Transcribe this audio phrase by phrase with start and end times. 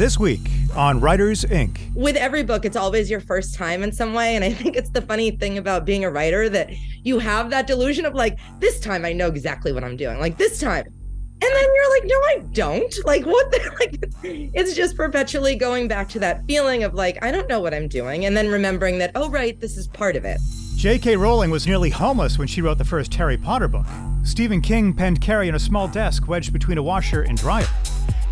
[0.00, 1.78] This week on Writers Ink.
[1.94, 4.34] With every book, it's always your first time in some way.
[4.34, 6.70] And I think it's the funny thing about being a writer that
[7.04, 10.18] you have that delusion of like, this time I know exactly what I'm doing.
[10.18, 10.86] Like, this time.
[10.86, 12.94] And then you're like, no, I don't.
[13.04, 17.30] Like, what the like it's just perpetually going back to that feeling of like, I
[17.30, 18.24] don't know what I'm doing.
[18.24, 20.40] And then remembering that, oh right, this is part of it.
[20.76, 21.16] J.K.
[21.16, 23.84] Rowling was nearly homeless when she wrote the first Harry Potter book.
[24.24, 27.68] Stephen King penned Carrie in a small desk wedged between a washer and dryer.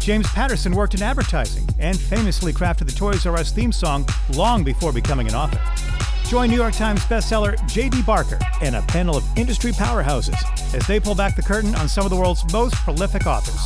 [0.09, 4.65] James Patterson worked in advertising and famously crafted the Toys R Us theme song long
[4.65, 5.61] before becoming an author.
[6.27, 8.01] Join New York Times bestseller J.D.
[8.05, 10.43] Barker and a panel of industry powerhouses
[10.75, 13.61] as they pull back the curtain on some of the world's most prolific authors.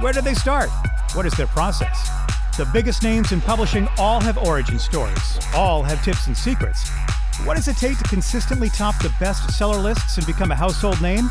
[0.00, 0.68] Where did they start?
[1.14, 2.10] What is their process?
[2.58, 6.90] The biggest names in publishing all have origin stories, all have tips and secrets.
[7.44, 11.30] What does it take to consistently top the bestseller lists and become a household name?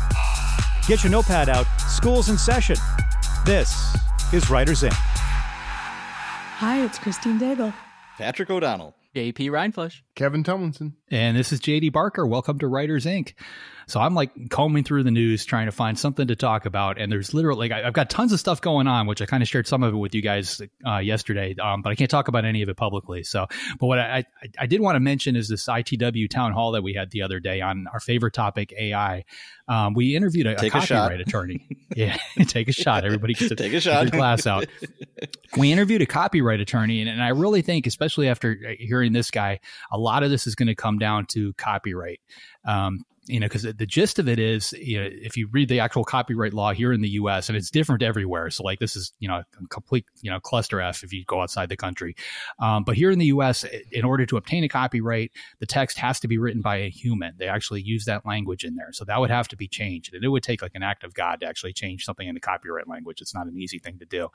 [0.86, 2.76] Get your notepad out, school's in session.
[3.44, 3.96] This
[4.32, 4.92] is Writers Ink.
[4.94, 7.72] Hi, it's Christine Daigle.
[8.18, 8.94] Patrick O'Donnell.
[9.14, 10.02] JP Rindfleisch.
[10.14, 10.94] Kevin Tumlinson.
[11.10, 12.26] And this is JD Barker.
[12.26, 13.34] Welcome to Writers Ink.
[13.90, 16.98] So I'm like combing through the news trying to find something to talk about.
[16.98, 19.48] And there's literally, like, I've got tons of stuff going on, which I kind of
[19.48, 22.44] shared some of it with you guys uh, yesterday, um, but I can't talk about
[22.44, 23.24] any of it publicly.
[23.24, 23.46] So,
[23.78, 26.82] but what I, I, I did want to mention is this ITW town hall that
[26.82, 29.24] we had the other day on our favorite topic, AI.
[29.68, 31.66] Um, we interviewed a, a copyright a attorney.
[31.96, 32.16] yeah,
[32.46, 33.04] take a shot.
[33.04, 34.10] Everybody gets to take a shot.
[34.10, 34.66] glass out.
[35.56, 39.60] we interviewed a copyright attorney, and, and I really think, especially after hearing this guy,
[39.90, 42.20] a lot of this is going to come down to copyright.
[42.64, 45.80] Um, you know, because the gist of it is, you know, if you read the
[45.80, 47.48] actual copyright law here in the U.S.
[47.48, 48.50] and it's different everywhere.
[48.50, 51.40] So, like, this is you know a complete you know cluster f if you go
[51.40, 52.16] outside the country.
[52.58, 56.20] Um, but here in the U.S., in order to obtain a copyright, the text has
[56.20, 57.34] to be written by a human.
[57.38, 60.24] They actually use that language in there, so that would have to be changed, and
[60.24, 62.88] it would take like an act of God to actually change something in the copyright
[62.88, 63.20] language.
[63.20, 64.28] It's not an easy thing to do.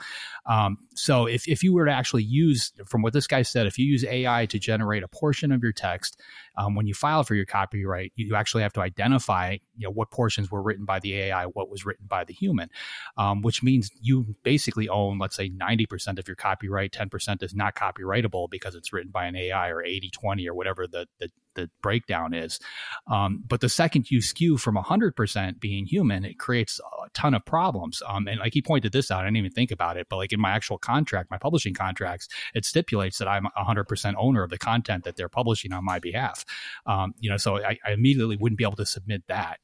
[0.45, 3.77] Um, so, if if you were to actually use, from what this guy said, if
[3.77, 6.19] you use AI to generate a portion of your text,
[6.57, 10.11] um, when you file for your copyright, you actually have to identify you know what
[10.11, 12.69] portions were written by the AI, what was written by the human,
[13.17, 17.75] um, which means you basically own, let's say, 90% of your copyright, 10% is not
[17.75, 21.69] copyrightable because it's written by an AI or 80 20 or whatever the, the the
[21.81, 22.59] breakdown is.
[23.07, 27.45] Um, but the second you skew from 100% being human, it creates a ton of
[27.45, 28.01] problems.
[28.07, 30.33] Um, and like he pointed this out, I didn't even think about it, but like
[30.33, 34.57] in my actual contract, my publishing contracts, it stipulates that I'm 100% owner of the
[34.57, 36.45] content that they're publishing on my behalf.
[36.85, 39.59] Um, you know, so I, I, immediately wouldn't be able to submit that.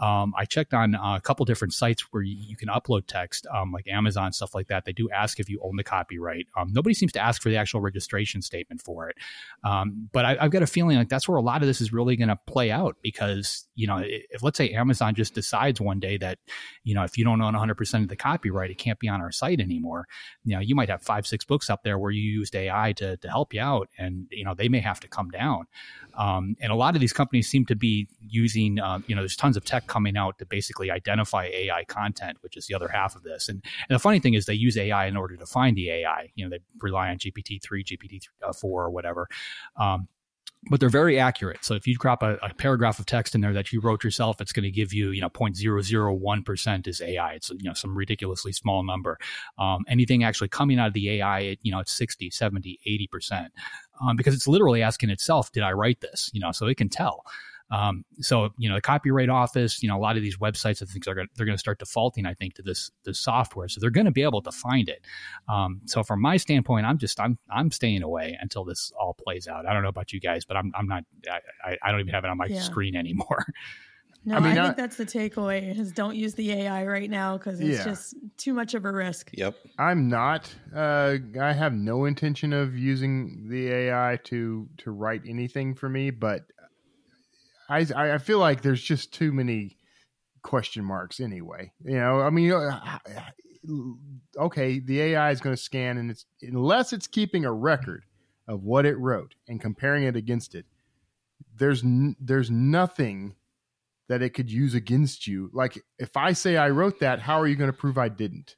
[0.00, 3.72] Um, I checked on a couple different sites where you, you can upload text, um,
[3.72, 4.84] like Amazon, stuff like that.
[4.84, 6.46] They do ask if you own the copyright.
[6.56, 9.16] Um, nobody seems to ask for the actual registration statement for it.
[10.12, 12.16] but I, I've got a feeling like that's where a lot of this is really
[12.16, 16.16] going to play out because you know if let's say Amazon just decides one day
[16.18, 16.38] that
[16.84, 19.32] you know if you don't own 100% of the copyright it can't be on our
[19.32, 20.06] site anymore
[20.44, 23.16] you know you might have five six books up there where you used AI to,
[23.18, 25.66] to help you out and you know they may have to come down.
[26.14, 29.36] Um, and a lot of these companies seem to be using um, you know there's
[29.36, 33.16] tons of tech coming out to basically identify AI content which is the other half
[33.16, 33.48] of this.
[33.48, 36.30] And, and the funny thing is they use AI in order to find the AI
[36.34, 39.28] you know they rely on GPT-3 GPT-4 or whatever.
[39.76, 40.08] Um,
[40.70, 41.64] but they're very accurate.
[41.64, 44.40] So if you crop a, a, paragraph of text in there that you wrote yourself,
[44.40, 47.32] it's going to give you, you know, 0.001% is AI.
[47.32, 49.18] It's, you know, some ridiculously small number.
[49.58, 52.78] Um, anything actually coming out of the AI, it, you know, it's 60, 70,
[53.12, 53.48] 80%.
[54.06, 56.30] Um, because it's literally asking itself, did I write this?
[56.32, 57.24] You know, so it can tell.
[57.72, 60.84] Um, so you know the copyright office, you know a lot of these websites, I
[60.84, 63.66] think are gonna, they're going to start defaulting, I think, to this this software.
[63.68, 65.04] So they're going to be able to find it.
[65.48, 69.48] Um, so from my standpoint, I'm just I'm I'm staying away until this all plays
[69.48, 69.66] out.
[69.66, 71.04] I don't know about you guys, but I'm I'm not
[71.64, 72.60] I, I don't even have it on my yeah.
[72.60, 73.46] screen anymore.
[74.24, 77.36] No, I, mean, I think that's the takeaway is don't use the AI right now
[77.36, 77.84] because it's yeah.
[77.84, 79.30] just too much of a risk.
[79.32, 79.56] Yep.
[79.78, 80.54] I'm not.
[80.72, 86.10] Uh, I have no intention of using the AI to to write anything for me,
[86.10, 86.42] but
[87.72, 89.78] I I feel like there's just too many
[90.42, 91.72] question marks anyway.
[91.84, 92.52] You know, I mean,
[94.36, 98.04] okay, the AI is going to scan, and it's unless it's keeping a record
[98.48, 100.66] of what it wrote and comparing it against it.
[101.56, 103.34] There's n- there's nothing
[104.08, 105.50] that it could use against you.
[105.52, 108.56] Like if I say I wrote that, how are you going to prove I didn't?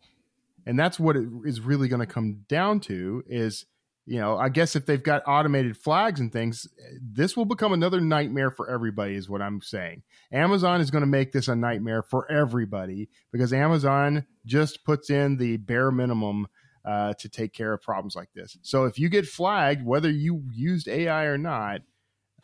[0.67, 3.67] And that's what it is really going to come down to is
[4.07, 6.67] you know, I guess if they've got automated flags and things,
[7.01, 10.03] this will become another nightmare for everybody, is what I'm saying.
[10.31, 15.37] Amazon is going to make this a nightmare for everybody because Amazon just puts in
[15.39, 16.47] the bare minimum
[16.85, 18.59] uh, to take care of problems like this.
[18.61, 21.81] So if you get flagged, whether you used AI or not,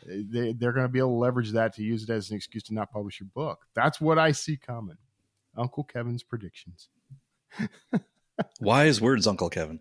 [0.07, 2.63] they, they're going to be able to leverage that to use it as an excuse
[2.65, 3.67] to not publish your book.
[3.75, 4.97] That's what I see coming.
[5.59, 6.89] Uncle Kevin's predictions.
[8.61, 9.81] Wise words, Uncle Kevin.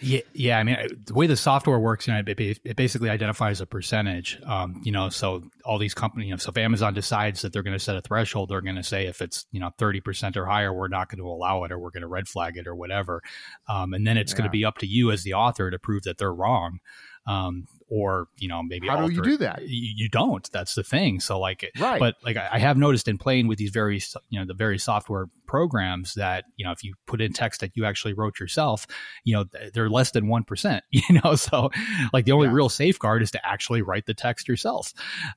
[0.00, 0.58] Yeah, yeah.
[0.58, 4.38] I mean, the way the software works, you know, it, it basically identifies a percentage.
[4.44, 7.62] Um, you know, so all these companies, you know, so if Amazon decides that they're
[7.62, 10.36] going to set a threshold, they're going to say if it's you know thirty percent
[10.36, 12.66] or higher, we're not going to allow it, or we're going to red flag it,
[12.66, 13.22] or whatever.
[13.68, 14.38] Um, and then it's yeah.
[14.38, 16.78] going to be up to you as the author to prove that they're wrong.
[17.26, 20.82] Um, or you know maybe how do you do that you, you, don't that's the
[20.82, 24.14] thing so like right but like I, I have noticed in playing with these various
[24.28, 27.72] you know the various software programs that you know if you put in text that
[27.74, 28.86] you actually wrote yourself
[29.24, 31.34] you know they're less than 1% you know?
[31.34, 31.70] So
[32.12, 32.54] like the only yeah.
[32.54, 34.92] real safeguard is to actually write the text yourself.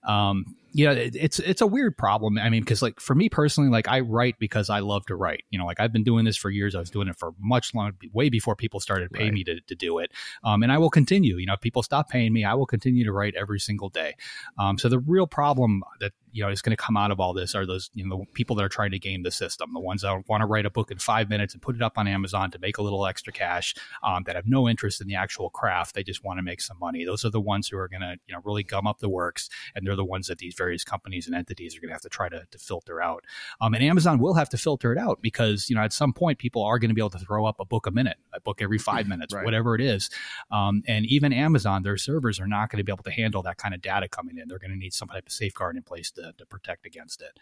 [0.07, 2.37] Um you know it, it's it's a weird problem.
[2.37, 5.43] I mean because like for me personally like i write because i love to write.
[5.49, 6.75] You know like i've been doing this for years.
[6.75, 9.33] I was doing it for much longer way before people started paying right.
[9.33, 10.11] me to, to do it.
[10.43, 11.37] Um and i will continue.
[11.37, 14.15] You know if people stop paying me i will continue to write every single day.
[14.57, 17.33] Um so the real problem that you know is going to come out of all
[17.33, 19.79] this are those you know the people that are trying to game the system the
[19.79, 22.07] ones that want to write a book in five minutes and put it up on
[22.07, 25.49] amazon to make a little extra cash um, that have no interest in the actual
[25.49, 27.05] craft they just want to make some money.
[27.05, 29.49] Those are the ones who are going to you know really gum up the works
[29.75, 32.09] and they're the ones that these various companies and entities are going to have to
[32.09, 33.23] try to, to filter out.
[33.59, 36.39] Um, and amazon will have to filter it out because you know at some point
[36.39, 38.61] people are going to be able to throw up a book a minute a book
[38.61, 39.45] every five minutes right.
[39.45, 40.09] whatever it is.
[40.51, 43.57] Um, and even amazon their servers are not going to be able to handle that
[43.57, 44.47] kind of data coming in.
[44.47, 47.37] They're going to need some type of safeguard in place to, to protect against it.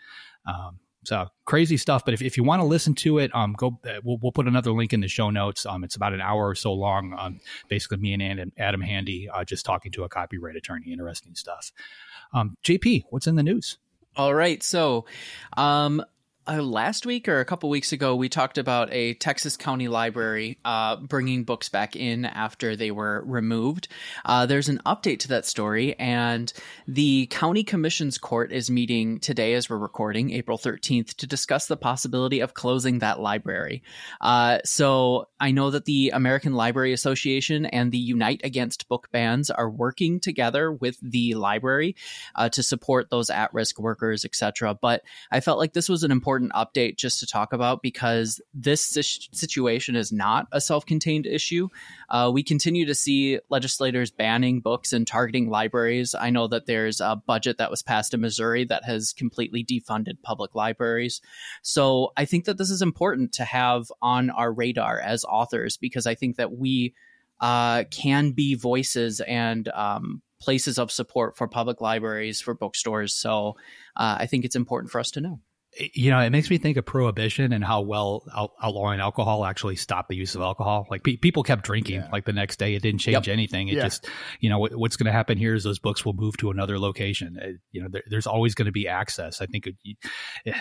[0.45, 2.03] Um, so crazy stuff.
[2.03, 3.79] But if, if you want to listen to it, um, go.
[3.85, 5.65] Uh, we'll, we'll put another link in the show notes.
[5.65, 7.15] Um, it's about an hour or so long.
[7.17, 10.91] Um, basically me and Adam, Adam Hamdy uh, just talking to a copyright attorney.
[10.91, 11.71] Interesting stuff.
[12.33, 13.77] Um, JP, what's in the news?
[14.15, 14.61] All right.
[14.61, 15.05] So,
[15.55, 16.03] um,
[16.49, 20.57] uh, last week or a couple weeks ago, we talked about a Texas County Library
[20.65, 23.87] uh, bringing books back in after they were removed.
[24.25, 26.51] Uh, there's an update to that story, and
[26.87, 31.77] the County Commission's Court is meeting today as we're recording, April 13th, to discuss the
[31.77, 33.83] possibility of closing that library.
[34.19, 39.51] Uh, so I know that the American Library Association and the Unite Against Book Bans
[39.51, 41.95] are working together with the library
[42.35, 44.73] uh, to support those at risk workers, etc.
[44.73, 48.41] But I felt like this was an important important update just to talk about because
[48.53, 48.83] this
[49.31, 51.67] situation is not a self contained issue.
[52.09, 56.15] Uh, we continue to see legislators banning books and targeting libraries.
[56.15, 60.21] I know that there's a budget that was passed in Missouri that has completely defunded
[60.23, 61.21] public libraries.
[61.61, 66.07] So I think that this is important to have on our radar as authors because
[66.07, 66.93] I think that we
[67.41, 73.13] uh, can be voices and um, places of support for public libraries, for bookstores.
[73.13, 73.55] So
[73.95, 75.39] uh, I think it's important for us to know
[75.77, 79.75] you know, it makes me think of prohibition and how well out- outlawing alcohol actually
[79.75, 80.87] stopped the use of alcohol.
[80.89, 82.01] Like pe- people kept drinking.
[82.01, 82.09] Yeah.
[82.11, 83.33] Like the next day, it didn't change yep.
[83.33, 83.67] anything.
[83.67, 83.83] It yeah.
[83.83, 84.07] just,
[84.39, 87.37] you know, what's going to happen here is those books will move to another location.
[87.39, 89.41] It, you know, there, there's always going to be access.
[89.41, 89.75] I think it,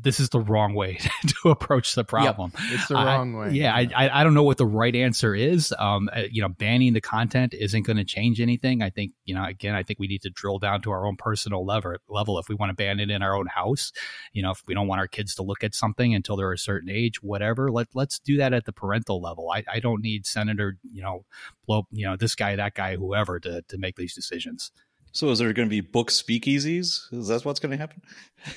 [0.00, 2.52] this is the wrong way to approach the problem.
[2.54, 3.50] Yep, it's the wrong I, way.
[3.52, 5.74] Yeah, I, I don't know what the right answer is.
[5.78, 8.82] Um, uh, you know, banning the content isn't going to change anything.
[8.82, 11.16] I think you know, again, I think we need to drill down to our own
[11.16, 11.96] personal level.
[12.08, 13.92] Level, if we want to ban it in our own house,
[14.32, 16.58] you know, if we don't want our kids to look at something until they're a
[16.58, 19.50] certain age, whatever, let let's do that at the parental level.
[19.50, 21.24] I, I don't need Senator, you know,
[21.66, 24.72] blow, you know, this guy, that guy, whoever to to make these decisions.
[25.12, 27.12] So is there going to be book speakeasies?
[27.12, 28.02] Is that what's going to happen?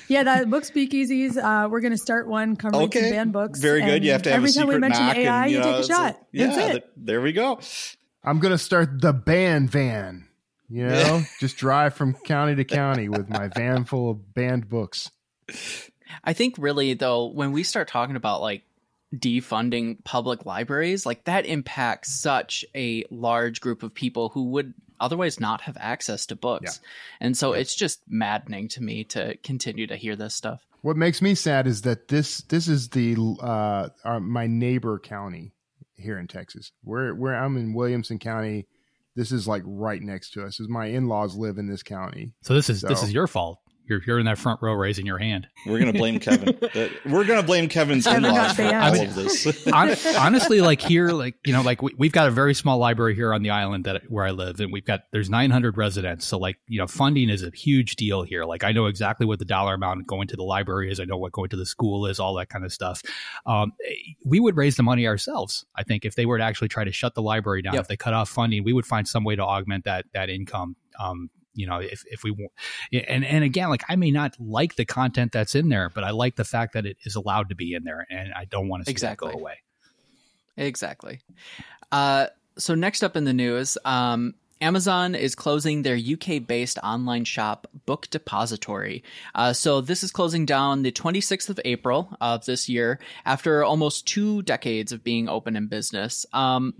[0.08, 1.36] Yeah, that book speakeasies.
[1.36, 3.00] Uh, we're going to start one covering okay.
[3.00, 3.60] some banned books.
[3.60, 4.04] Very good.
[4.04, 6.26] You have to have every time we mention AI, and, you, know, take a shot.
[6.32, 6.90] yeah, That's it.
[6.96, 7.58] there we go.
[8.24, 10.28] I'm going to start the band van.
[10.68, 15.10] You know, just drive from county to county with my van full of banned books.
[16.24, 18.62] I think really though, when we start talking about like
[19.14, 25.40] defunding public libraries, like that impacts such a large group of people who would otherwise
[25.40, 26.80] not have access to books.
[26.80, 27.26] Yeah.
[27.26, 27.60] And so yeah.
[27.60, 30.64] it's just maddening to me to continue to hear this stuff.
[30.80, 35.52] What makes me sad is that this this is the uh our, my neighbor county
[35.96, 36.72] here in Texas.
[36.82, 38.66] Where where I'm in Williamson County,
[39.14, 40.58] this is like right next to us.
[40.58, 42.32] Is my in-laws live in this county.
[42.42, 45.06] So this is so, this is your fault you're you're in that front row raising
[45.06, 45.48] your hand.
[45.66, 46.56] We're gonna blame Kevin.
[47.06, 49.66] We're gonna blame Kevin's in-laws for all of this.
[49.66, 53.34] honestly, like here, like you know, like we, have got a very small library here
[53.34, 56.26] on the island that where I live, and we've got there's 900 residents.
[56.26, 58.44] So like you know, funding is a huge deal here.
[58.44, 61.00] Like I know exactly what the dollar amount going to the library is.
[61.00, 62.20] I know what going to the school is.
[62.20, 63.02] All that kind of stuff.
[63.46, 63.72] Um,
[64.24, 65.64] we would raise the money ourselves.
[65.74, 67.82] I think if they were to actually try to shut the library down, yep.
[67.82, 70.76] if they cut off funding, we would find some way to augment that that income.
[70.98, 72.52] Um, you know if, if we want
[72.92, 76.10] and and again like i may not like the content that's in there but i
[76.10, 78.82] like the fact that it is allowed to be in there and i don't want
[78.82, 79.28] to see exactly.
[79.28, 79.54] that go away
[80.56, 81.20] exactly
[81.90, 87.24] uh, so next up in the news um, Amazon is closing their UK based online
[87.24, 89.02] shop, Book Depository.
[89.34, 94.06] Uh, so, this is closing down the 26th of April of this year after almost
[94.06, 96.24] two decades of being open in business.
[96.32, 96.74] Um,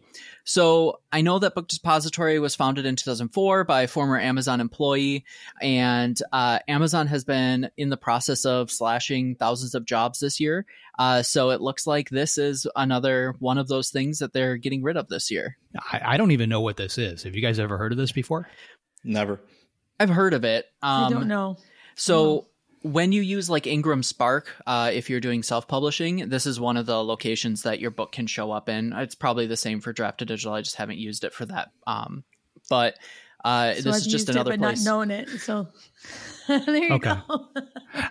[0.45, 5.25] so I know that Book Depository was founded in 2004 by a former Amazon employee,
[5.61, 10.67] and uh, Amazon has been in the process of slashing thousands of jobs this year.
[10.99, 14.83] Uh, so it looks like this is another one of those things that they're getting
[14.83, 15.57] rid of this year.
[15.93, 17.23] I, I don't even know what this is.
[17.23, 18.49] Have you guys ever heard of this before?
[19.05, 19.41] Never.
[20.01, 20.67] I've heard of it.
[20.83, 21.59] Um, I don't know.
[21.95, 22.47] So.
[22.83, 26.61] No when you use like Ingram Spark, uh, if you're doing self publishing, this is
[26.61, 28.93] one of the locations that your book can show up in.
[28.93, 30.53] It's probably the same for Draft to Digital.
[30.53, 31.71] I just haven't used it for that.
[31.87, 32.25] Um,
[32.69, 32.95] but
[33.45, 34.85] uh, so this I've is just another it, but place.
[34.85, 35.69] Not knowing it, so
[36.49, 37.15] there you okay.
[37.29, 37.49] go.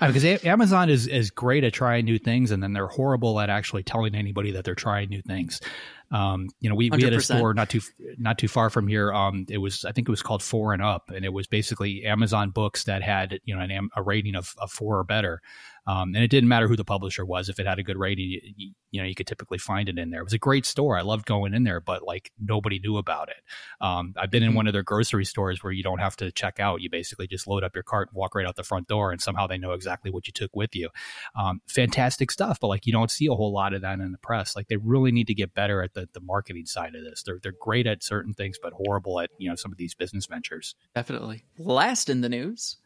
[0.08, 3.84] because Amazon is is great at trying new things, and then they're horrible at actually
[3.84, 5.62] telling anybody that they're trying new things.
[6.12, 7.82] Um, you know, we, we had a store not too
[8.18, 9.14] not too far from here.
[9.14, 12.06] Um, it was I think it was called Four and Up, and it was basically
[12.06, 15.42] Amazon books that had you know an, a rating of, of four or better.
[15.88, 17.50] Um, and it didn't matter who the publisher was.
[17.50, 20.12] If it had a good rating, you, you, know, you could typically find it in
[20.12, 20.22] there.
[20.22, 20.98] It was a great store.
[20.98, 23.38] I loved going in there, but like nobody knew about it.
[23.80, 24.58] Um, I've been in mm-hmm.
[24.58, 26.82] one of their grocery stores where you don't have to check out.
[26.82, 29.22] You basically just load up your cart and walk right out the front door, and
[29.22, 30.90] somehow they know exactly what you took with you.
[31.36, 34.18] Um, fantastic stuff, but like you don't see a whole lot of that in the
[34.20, 34.56] press.
[34.56, 37.24] Like they really need to get better at the, the marketing side of this.
[37.24, 40.28] They're they're great at certain things, but horrible at you know some of these business
[40.28, 40.76] ventures.
[40.94, 41.44] Definitely.
[41.58, 42.78] Last in the news,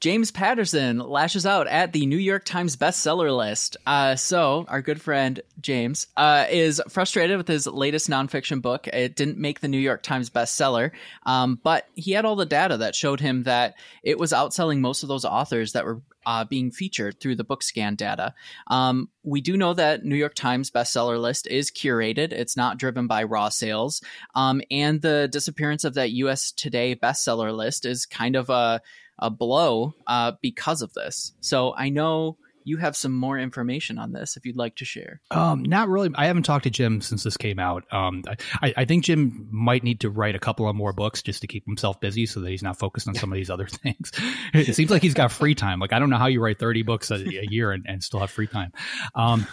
[0.00, 3.76] James Patterson lashes out at the New York Times bestseller list.
[3.86, 8.88] Uh, so, our good friend James uh, is frustrated with his latest nonfiction book.
[8.88, 10.92] It didn't make the New York Times bestseller,
[11.26, 15.02] um, but he had all the data that showed him that it was outselling most
[15.02, 18.34] of those authors that were uh, being featured through the BookScan data.
[18.68, 23.06] Um, we do know that New York Times bestseller list is curated; it's not driven
[23.06, 24.00] by raw sales,
[24.34, 26.52] um, and the disappearance of that U.S.
[26.52, 28.80] Today bestseller list is kind of a
[29.20, 31.32] a blow uh, because of this.
[31.40, 35.20] So I know you have some more information on this if you'd like to share.
[35.30, 36.10] Um, not really.
[36.14, 37.84] I haven't talked to Jim since this came out.
[37.92, 38.22] Um,
[38.62, 41.46] I, I, think Jim might need to write a couple of more books just to
[41.46, 44.12] keep himself busy so that he's not focused on some of these other things.
[44.52, 45.80] It seems like he's got free time.
[45.80, 48.20] Like, I don't know how you write 30 books a, a year and, and, still
[48.20, 48.72] have free time.
[49.14, 49.46] Um,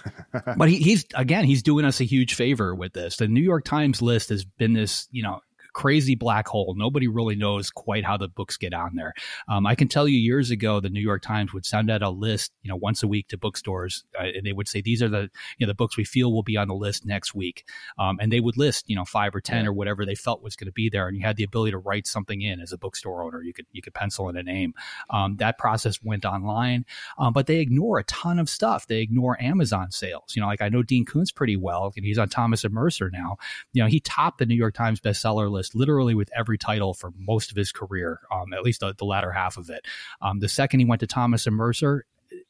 [0.57, 3.17] but he, he's, again, he's doing us a huge favor with this.
[3.17, 5.41] The New York Times list has been this, you know,
[5.77, 6.74] crazy black hole.
[6.75, 9.13] Nobody really knows quite how the books get on there.
[9.48, 12.10] Um, I can tell you years ago, the New York Times would send out a
[12.10, 15.07] list, you know, once a week to bookstores, uh, and they would say these are
[15.07, 15.29] the
[15.60, 17.63] you know the books we feel will be on the list next week,
[18.00, 19.69] um, and they would list you know five or ten yeah.
[19.69, 21.77] or whatever they felt was going to be there, and you had the ability to
[21.77, 23.43] write something in as a bookstore owner.
[23.43, 24.74] You could you could pencil in a name.
[25.12, 26.86] Um, that process went online,
[27.19, 28.88] um, but they ignore a ton of stuff.
[28.88, 30.36] They ignore Amazon sales.
[30.36, 33.12] You know, like I know Dean Koontz pretty well, and he's on Thomas and Mercer
[33.12, 33.38] now.
[33.74, 37.12] You know, he topped the New York Times bestseller list literally with every title for
[37.17, 39.86] most of his career, um, at least the, the, latter half of it.
[40.21, 42.05] Um, the second he went to Thomas and Mercer,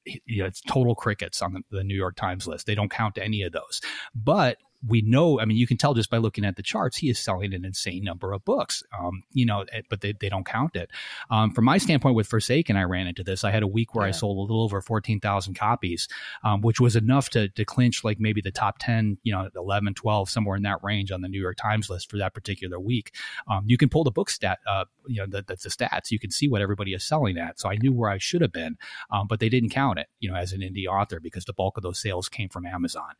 [0.05, 2.65] you know, it's total crickets on the, the, New York Times list.
[2.65, 3.81] They don't count any of those.
[4.15, 7.09] But we know, I mean, you can tell just by looking at the charts, he
[7.09, 10.45] is selling an insane number of books, um, you know, eh, but they, they don't
[10.45, 10.91] count it.
[11.31, 13.43] Um, from my standpoint with Forsaken, I ran into this.
[13.43, 14.09] I had a week where yeah.
[14.09, 16.07] I sold a little over 14,000 copies,
[16.43, 19.95] um, which was enough to, to clinch like maybe the top 10, you know, 11,
[19.95, 23.15] 12, somewhere in that range on the New York Times list for that particular week.
[23.49, 26.11] Um, you can pull the book stat, uh, you know, that's the, the, stats.
[26.11, 27.59] You can see what everybody is selling at.
[27.59, 28.77] So I knew where I should have been,
[29.11, 31.77] um, but they didn't count it, you know, as an indie author because the bulk
[31.77, 33.13] of those sales came from Amazon.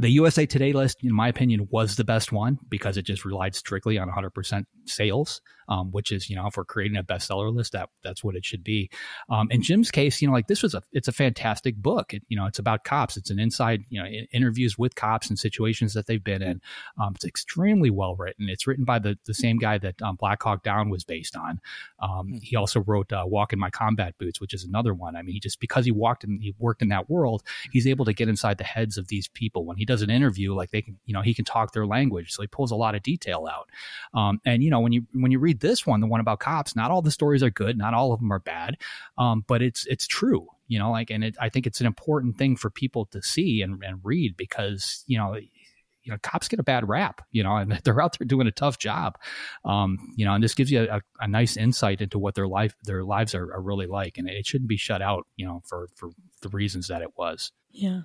[0.00, 3.54] The USA Today list, in my opinion, was the best one because it just relied
[3.54, 5.42] strictly on 100% sales,
[5.72, 8.44] um, which is, you know, if we're creating a bestseller list, that that's what it
[8.44, 8.90] should be.
[9.30, 12.12] Um, in Jim's case, you know, like this was a, it's a fantastic book.
[12.12, 13.16] It, you know, it's about cops.
[13.16, 16.60] It's an inside, you know, interviews with cops and situations that they've been in.
[17.00, 18.50] Um, it's extremely well written.
[18.50, 21.58] It's written by the the same guy that um, Black Hawk Down was based on.
[22.00, 22.36] Um, hmm.
[22.42, 25.16] he also wrote uh, Walk in My Combat Boots, which is another one.
[25.16, 28.04] I mean, he just because he walked and he worked in that world, he's able
[28.04, 30.82] to get inside the heads of these people when he does an interview, like they
[30.82, 33.48] can, you know, he can talk their language, so he pulls a lot of detail
[33.50, 33.70] out.
[34.12, 36.76] Um, and you know, when you when you read this one, the one about cops,
[36.76, 38.76] not all the stories are good, not all of them are bad,
[39.16, 42.38] um, but it's it's true you know like and it, i think it's an important
[42.38, 46.58] thing for people to see and, and read because you know you know cops get
[46.58, 49.18] a bad rap you know and they're out there doing a tough job
[49.64, 52.74] um, you know and this gives you a, a, nice insight into what their life
[52.84, 55.88] their lives are, are, really like and it shouldn't be shut out you know for
[55.94, 57.52] for the reasons that it was.
[57.70, 58.02] Yeah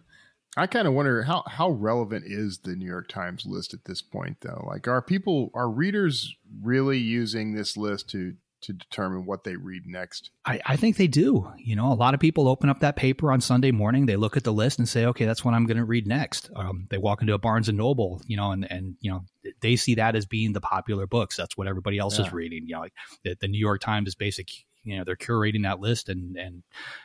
[0.58, 4.02] I kind of wonder how how relevant is the New York Times list at this
[4.02, 4.66] point, though.
[4.68, 9.86] Like, are people, are readers really using this list to to determine what they read
[9.86, 10.32] next?
[10.46, 11.52] I, I, think they do.
[11.58, 14.36] You know, a lot of people open up that paper on Sunday morning, they look
[14.36, 16.50] at the list and say, okay, that's what I'm going to read next.
[16.56, 19.24] Um, they walk into a Barnes and Noble, you know, and, and, you know,
[19.62, 21.38] they see that as being the popular books.
[21.38, 22.26] That's what everybody else yeah.
[22.26, 22.64] is reading.
[22.68, 24.50] You know, like the, the New York Times is basic
[24.88, 26.64] you know they're curating that list and and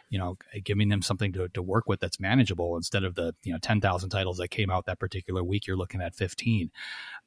[0.09, 3.53] you know giving them something to, to work with that's manageable instead of the you
[3.53, 6.71] know 10,000 titles that came out that particular week you're looking at 15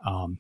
[0.06, 0.40] um,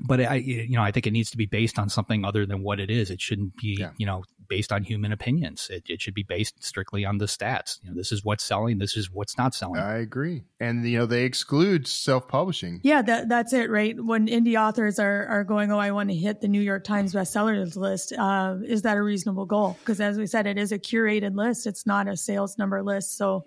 [0.00, 2.62] but I, you know, I think it needs to be based on something other than
[2.62, 3.10] what it is.
[3.10, 3.92] It shouldn't be, yeah.
[3.96, 5.68] you know, based on human opinions.
[5.70, 7.78] It, it should be based strictly on the stats.
[7.82, 8.78] You know, this is what's selling.
[8.78, 9.80] This is what's not selling.
[9.80, 10.44] I agree.
[10.60, 12.80] And you know, they exclude self-publishing.
[12.82, 13.94] Yeah, that that's it, right?
[14.02, 17.14] When indie authors are are going, oh, I want to hit the New York Times
[17.14, 18.12] bestsellers list.
[18.12, 19.76] Uh, is that a reasonable goal?
[19.80, 21.66] Because as we said, it is a curated list.
[21.66, 23.16] It's not a sales number list.
[23.16, 23.46] So,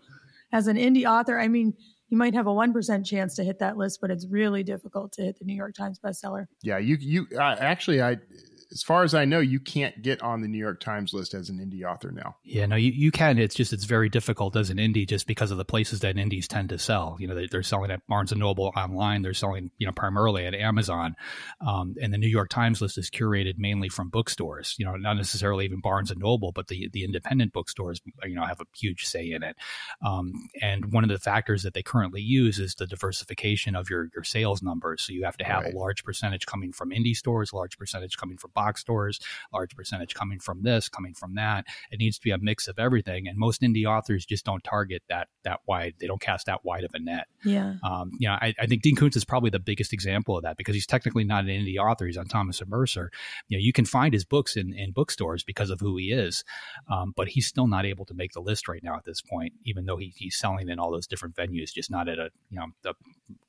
[0.51, 1.73] as an indie author, I mean
[2.09, 5.21] you might have a 1% chance to hit that list, but it's really difficult to
[5.21, 6.47] hit the New York Times bestseller.
[6.63, 8.17] Yeah, you, you, uh, actually, I,
[8.71, 11.49] as far as I know, you can't get on the New York Times list as
[11.49, 12.35] an indie author now.
[12.43, 13.39] Yeah, no, you, you can.
[13.39, 16.47] It's just it's very difficult as an indie just because of the places that indies
[16.47, 17.17] tend to sell.
[17.19, 19.23] You know, they, are selling at Barnes and Noble online.
[19.23, 21.15] They're selling you know primarily at Amazon,
[21.65, 24.75] um, and the New York Times list is curated mainly from bookstores.
[24.77, 28.45] You know, not necessarily even Barnes and Noble, but the the independent bookstores you know
[28.45, 29.55] have a huge say in it.
[30.05, 34.09] Um, and one of the factors that they currently use is the diversification of your
[34.13, 35.01] your sales numbers.
[35.03, 35.73] So you have to have right.
[35.73, 39.21] a large percentage coming from indie stores, large percentage coming from box stores,
[39.53, 41.65] large percentage coming from this, coming from that.
[41.91, 43.25] It needs to be a mix of everything.
[43.25, 45.93] And most indie authors just don't target that that wide.
[45.99, 47.27] They don't cast that wide of a net.
[47.45, 47.75] Yeah.
[47.83, 50.57] Um, you know, I, I, think Dean Koontz is probably the biggest example of that
[50.57, 52.05] because he's technically not an indie author.
[52.05, 53.11] He's on Thomas and Mercer.
[53.47, 56.43] You know, you can find his books in, in bookstores because of who he is,
[56.91, 59.53] um, but he's still not able to make the list right now at this point,
[59.63, 62.59] even though he, he's selling in all those different venues, just not at a you
[62.59, 62.93] know the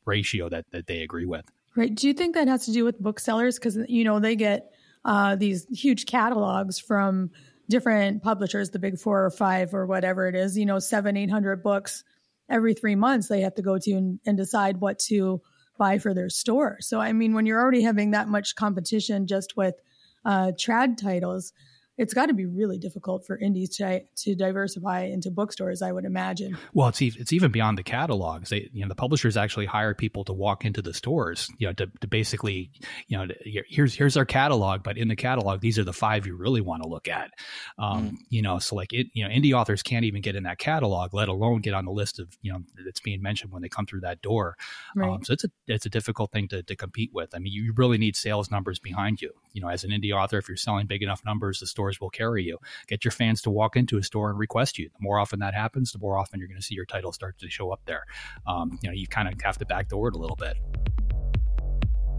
[0.05, 1.47] ratio that that they agree with.
[1.77, 1.95] Right.
[1.95, 3.59] Do you think that has to do with booksellers?
[3.59, 4.73] Because you know they get
[5.05, 7.31] uh, these huge catalogs from
[7.69, 11.63] different publishers, the big four or five or whatever it is, you know, seven, 800
[11.63, 12.05] books
[12.49, 15.41] every three months they have to go to and, and decide what to
[15.79, 16.79] buy for their store.
[16.81, 19.77] So, I mean, when you're already having that much competition just with
[20.25, 21.53] uh, trad titles,
[22.01, 26.07] it's got to be really difficult for indies to, to diversify into bookstores, I would
[26.07, 26.57] imagine.
[26.73, 28.49] Well, it's it's even beyond the catalogs.
[28.49, 31.75] They, you know, the publishers actually hire people to walk into the stores, you know,
[31.75, 32.71] to, to basically,
[33.09, 36.27] you know, to, here's here's our catalog, but in the catalog, these are the five
[36.27, 37.33] you really want to look at.
[37.79, 38.17] Um, mm.
[38.31, 41.13] You know, so like it, you know, indie authors can't even get in that catalog,
[41.13, 43.85] let alone get on the list of you know that's being mentioned when they come
[43.85, 44.57] through that door.
[44.97, 45.11] Right.
[45.11, 47.35] Um, so it's a it's a difficult thing to, to compete with.
[47.35, 49.33] I mean, you really need sales numbers behind you.
[49.53, 52.01] You know, as an indie author, if you're selling big enough numbers, the store stores
[52.01, 52.59] will carry you.
[52.87, 54.89] Get your fans to walk into a store and request you.
[54.89, 57.39] The more often that happens, the more often you're going to see your title start
[57.39, 58.05] to show up there.
[58.47, 60.57] Um, you know, you kind of have to backdoor it a little bit.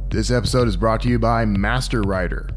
[0.10, 2.50] This episode is brought to you by Master Writer.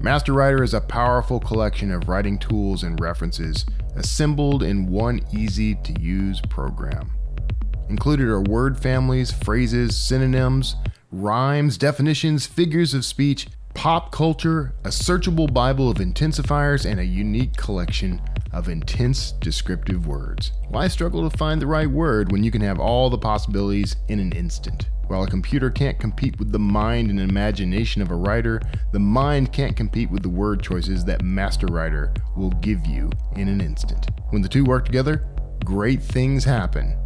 [0.00, 5.74] Master Writer is a powerful collection of writing tools and references assembled in one easy
[5.76, 7.12] to use program.
[7.88, 10.76] Included are word families, phrases, synonyms,
[11.10, 17.56] rhymes, definitions, figures of speech, pop culture, a searchable Bible of intensifiers, and a unique
[17.56, 18.20] collection
[18.52, 20.52] of intense descriptive words.
[20.68, 24.20] Why struggle to find the right word when you can have all the possibilities in
[24.20, 24.88] an instant?
[25.08, 28.60] While a computer can't compete with the mind and imagination of a writer,
[28.92, 33.48] the mind can't compete with the word choices that Master Writer will give you in
[33.48, 34.06] an instant.
[34.30, 35.26] When the two work together,
[35.64, 36.96] great things happen.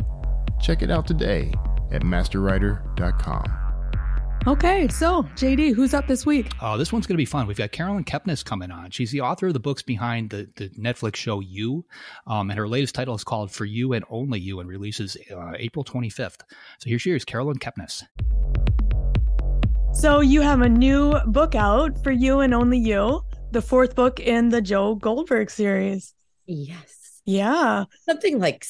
[0.61, 1.53] Check it out today
[1.91, 3.66] at masterwriter.com.
[4.47, 6.53] Okay, so JD, who's up this week?
[6.63, 7.49] Oh, this one's going to be fun.
[7.49, 8.93] We've got Caroline Kepnes coming on.
[8.93, 11.85] She's the author of the books behind the, the Netflix show You,
[12.29, 15.55] um, and her latest title is called For You and Only You and releases uh,
[15.59, 16.43] April 25th.
[16.79, 18.05] So here she is, Caroline Kepnes.
[19.93, 24.21] So you have a new book out for You and Only You, the fourth book
[24.21, 26.15] in the Joe Goldberg series.
[26.47, 27.21] Yes.
[27.25, 27.87] Yeah.
[28.05, 28.65] Something like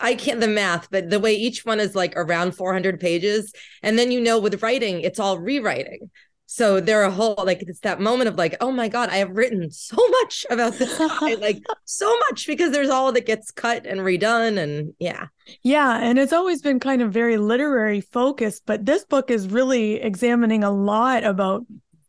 [0.00, 3.52] I can't the math, but the way each one is like around 400 pages.
[3.82, 6.10] And then, you know, with writing, it's all rewriting.
[6.46, 9.18] So there are a whole like it's that moment of like, oh my God, I
[9.18, 13.52] have written so much about this guy, like so much because there's all that gets
[13.52, 14.58] cut and redone.
[14.58, 15.26] And yeah.
[15.62, 16.00] Yeah.
[16.02, 20.64] And it's always been kind of very literary focused, but this book is really examining
[20.64, 21.64] a lot about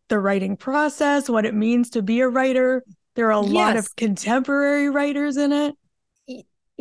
[0.07, 2.83] the writing process, what it means to be a writer.
[3.13, 3.53] There are a yes.
[3.53, 5.75] lot of contemporary writers in it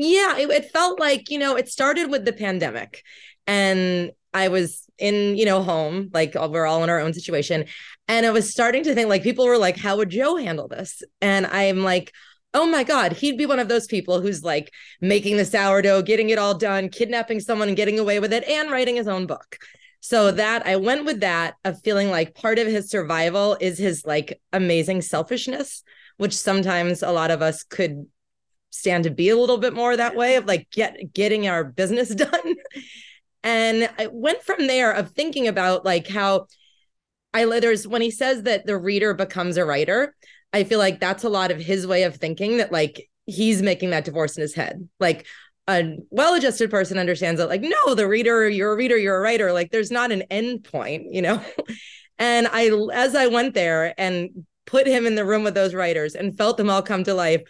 [0.01, 3.03] yeah it, it felt like you know it started with the pandemic
[3.47, 7.65] and i was in you know home like uh, we're all in our own situation.
[8.07, 11.03] And i was starting to think like people were like how would joe handle this?
[11.21, 12.13] And i'm like
[12.53, 16.31] oh my god he'd be one of those people who's like making the sourdough getting
[16.31, 19.59] it all done kidnapping someone and getting away with it and writing his own book.
[20.01, 24.05] So that i went with that of feeling like part of his survival is his
[24.05, 25.83] like amazing selfishness
[26.17, 28.07] which sometimes a lot of us could
[28.71, 32.09] stand to be a little bit more that way of like get getting our business
[32.15, 32.55] done
[33.43, 36.47] and i went from there of thinking about like how
[37.33, 40.15] I there's when he says that the reader becomes a writer,
[40.53, 43.91] I feel like that's a lot of his way of thinking that like he's making
[43.91, 44.89] that divorce in his head.
[44.99, 45.27] Like
[45.69, 49.53] a well-adjusted person understands that like no, the reader, you're a reader, you're a writer.
[49.53, 51.43] Like there's not an end point, you know.
[52.19, 56.15] and I as I went there and put him in the room with those writers
[56.15, 57.43] and felt them all come to life.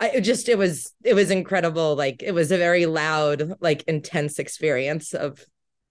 [0.00, 1.94] I just it was it was incredible.
[1.94, 5.44] Like it was a very loud, like intense experience of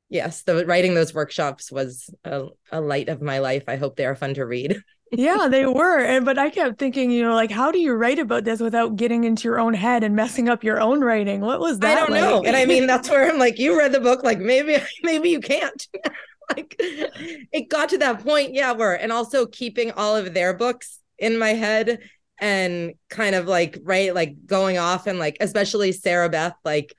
[0.10, 3.64] yes, the writing those workshops was a, a light of my life.
[3.68, 4.82] I hope they are fun to read.
[5.12, 6.00] yeah, they were.
[6.00, 8.96] And but I kept thinking, you know, like how do you write about this without
[8.96, 11.42] getting into your own head and messing up your own writing?
[11.42, 11.98] What was that?
[11.98, 12.22] I don't like?
[12.22, 12.44] know.
[12.44, 15.40] And I mean, that's where I'm like, you read the book, like maybe maybe you
[15.40, 15.88] can't.
[16.56, 21.00] like it got to that point, yeah, where and also keeping all of their books
[21.20, 22.00] in my head
[22.40, 26.94] and kind of like right like going off and like especially Sarah Beth like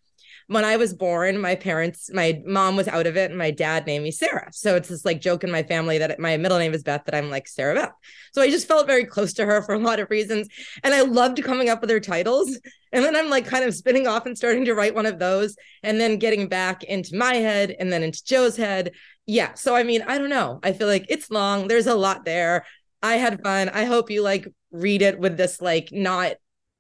[0.50, 3.87] when I was born, my parents, my mom was out of it, and my dad
[3.87, 4.48] named me Sarah.
[4.50, 7.14] So it's this like joke in my family that my middle name is Beth, that
[7.14, 7.92] I'm like Sarah Beth.
[8.33, 10.48] So I just felt very close to her for a lot of reasons.
[10.83, 12.59] And I loved coming up with her titles.
[12.90, 15.55] And then I'm like kind of spinning off and starting to write one of those,
[15.85, 18.90] and then getting back into my head and then into Joe's head.
[19.26, 19.55] Yeah.
[19.55, 20.59] So I mean, I don't know.
[20.64, 21.68] I feel like it's long.
[21.68, 22.64] There's a lot there.
[23.05, 23.68] I had fun.
[23.68, 26.35] I hope you like read it with this like not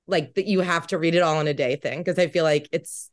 [0.06, 2.44] like that you have to read it all in a day thing because I feel
[2.44, 3.10] like it's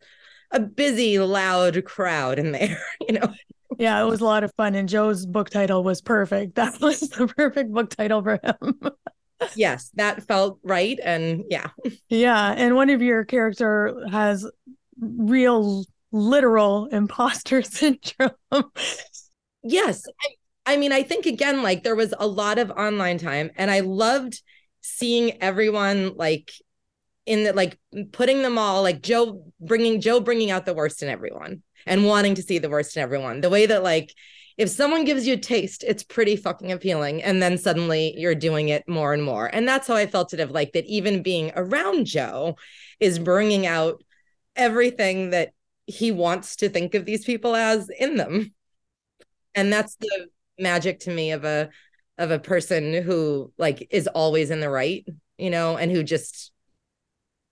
[0.51, 3.33] a busy, loud crowd in there, you know.
[3.77, 4.75] Yeah, it was a lot of fun.
[4.75, 6.55] And Joe's book title was perfect.
[6.55, 8.79] That was the perfect book title for him.
[9.55, 10.99] yes, that felt right.
[11.03, 11.69] And yeah.
[12.09, 12.53] Yeah.
[12.57, 14.49] And one of your character has
[14.99, 18.31] real literal imposter syndrome.
[19.63, 20.03] yes.
[20.65, 23.69] I, I mean, I think again, like there was a lot of online time and
[23.69, 24.41] I loved
[24.87, 26.51] seeing everyone like
[27.25, 27.77] in the like
[28.11, 32.35] putting them all like Joe bringing Joe bringing out the worst in everyone and wanting
[32.35, 33.41] to see the worst in everyone.
[33.41, 34.13] The way that like
[34.57, 37.21] if someone gives you a taste, it's pretty fucking appealing.
[37.21, 39.45] And then suddenly you're doing it more and more.
[39.45, 42.55] And that's how I felt it of like that even being around Joe
[42.99, 44.03] is bringing out
[44.55, 45.51] everything that
[45.85, 48.53] he wants to think of these people as in them.
[49.53, 51.69] And that's the magic to me of a
[52.17, 55.05] of a person who like is always in the right,
[55.37, 56.51] you know, and who just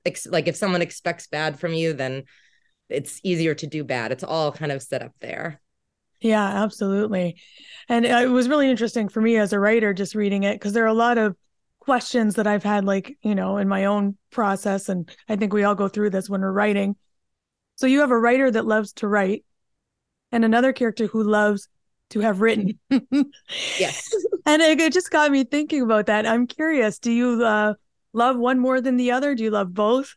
[0.06, 2.24] ex- like if someone expects bad from you, then
[2.90, 4.12] it's easier to do bad.
[4.12, 5.62] It's all kind of set up there.
[6.22, 7.38] Yeah, absolutely.
[7.90, 10.84] And it was really interesting for me as a writer just reading it because there
[10.84, 11.36] are a lot of
[11.80, 14.90] questions that I've had, like, you know, in my own process.
[14.90, 16.96] And I think we all go through this when we're writing.
[17.76, 19.46] So you have a writer that loves to write
[20.32, 21.68] and another character who loves
[22.12, 22.80] to have written.
[23.80, 24.14] yes.
[24.48, 26.28] And it, it, just got me thinking about that.
[26.28, 27.74] I'm curious, do you uh,
[28.14, 29.34] love one more than the other?
[29.34, 30.14] Do you love both?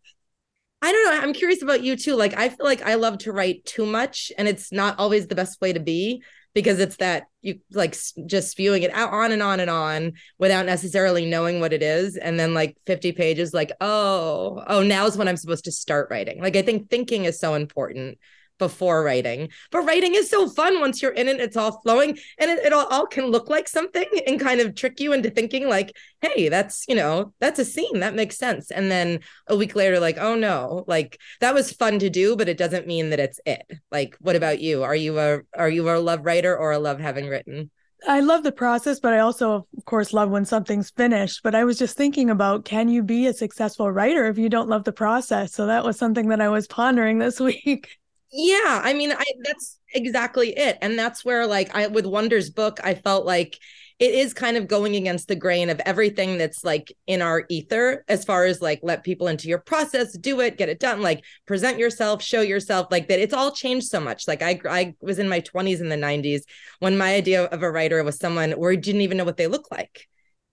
[0.82, 1.20] I don't know.
[1.22, 2.14] I'm curious about you too.
[2.14, 5.34] Like, I feel like I love to write too much, and it's not always the
[5.34, 6.22] best way to be
[6.52, 7.96] because it's that you like
[8.26, 12.16] just spewing it out on and on and on without necessarily knowing what it is.
[12.16, 16.42] And then, like, 50 pages, like, oh, oh, now's when I'm supposed to start writing.
[16.42, 18.18] Like, I think thinking is so important
[18.58, 19.48] before writing.
[19.70, 22.72] But writing is so fun once you're in it, it's all flowing and it, it
[22.72, 26.48] all, all, can look like something and kind of trick you into thinking like, hey,
[26.48, 28.00] that's, you know, that's a scene.
[28.00, 28.70] That makes sense.
[28.70, 32.48] And then a week later, like, oh no, like that was fun to do, but
[32.48, 33.64] it doesn't mean that it's it.
[33.90, 34.82] Like, what about you?
[34.82, 37.70] Are you a are you a love writer or a love having written?
[38.06, 41.42] I love the process, but I also, of course, love when something's finished.
[41.42, 44.68] But I was just thinking about can you be a successful writer if you don't
[44.68, 45.52] love the process?
[45.52, 47.98] So that was something that I was pondering this week
[48.30, 52.78] yeah i mean i that's exactly it and that's where like i with wonder's book
[52.84, 53.58] i felt like
[53.98, 58.04] it is kind of going against the grain of everything that's like in our ether
[58.08, 61.24] as far as like let people into your process do it get it done like
[61.46, 64.28] present yourself show yourself like that it's all changed so much.
[64.28, 66.42] Like i i was in my 20s in the 90s
[66.78, 69.46] when my idea of a writer was someone where you didn't even know what they
[69.46, 70.06] look like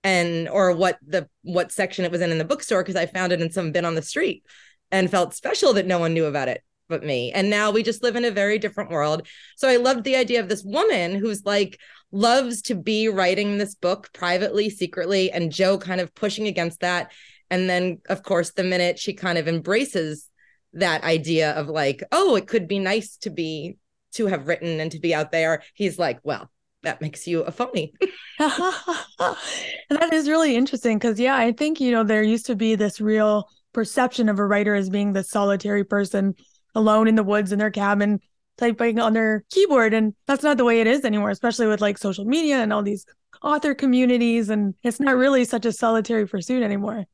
[0.04, 3.32] and or what the what section it was in in the bookstore because i found
[3.32, 4.44] it in some bin on the street
[4.92, 7.32] and felt special that no one knew about it but me.
[7.32, 9.28] And now we just live in a very different world.
[9.56, 11.80] So I loved the idea of this woman who's like
[12.12, 17.12] loves to be writing this book privately, secretly, and Joe kind of pushing against that.
[17.50, 20.30] And then, of course, the minute she kind of embraces
[20.74, 23.78] that idea of like, oh, it could be nice to be
[24.14, 26.50] to have written and to be out there, he's like, well,
[26.84, 27.94] that makes you a phony.
[28.40, 33.02] that is really interesting because, yeah, I think, you know, there used to be this
[33.02, 36.36] real perception of a writer as being the solitary person
[36.76, 38.20] alone in the woods in their cabin
[38.58, 39.94] typing on their keyboard.
[39.94, 42.84] And that's not the way it is anymore especially with like social media and all
[42.84, 43.06] these
[43.42, 44.50] author communities.
[44.50, 47.06] And it's not really such a solitary pursuit anymore.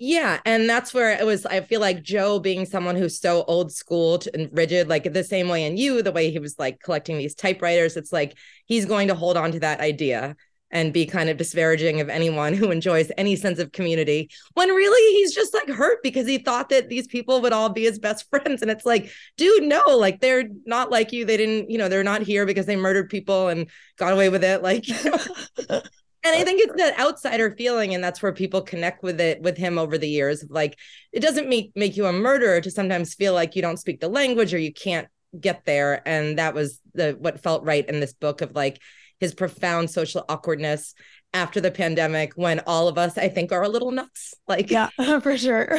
[0.00, 1.44] Yeah, and that's where it was.
[1.44, 5.48] I feel like Joe being someone who's so old school and rigid, like the same
[5.48, 9.08] way in you, the way he was like collecting these typewriters, it's like he's going
[9.08, 10.36] to hold on to that idea
[10.70, 15.14] and be kind of disparaging of anyone who enjoys any sense of community when really
[15.16, 18.28] he's just like hurt because he thought that these people would all be his best
[18.30, 18.62] friends.
[18.62, 21.24] And it's like dude no like they're not like you.
[21.24, 24.44] They didn't you know they're not here because they murdered people and got away with
[24.44, 24.84] it like
[25.68, 25.82] and
[26.24, 29.78] i think it's that outsider feeling and that's where people connect with it with him
[29.78, 30.44] over the years.
[30.48, 30.78] Like
[31.12, 34.08] it doesn't make make you a murderer to sometimes feel like you don't speak the
[34.08, 36.06] language or you can't get there.
[36.06, 38.80] And that was the what felt right in this book of like
[39.20, 40.94] his profound social awkwardness
[41.34, 44.34] after the pandemic when all of us i think are a little nuts.
[44.46, 44.88] Like yeah
[45.20, 45.78] for sure.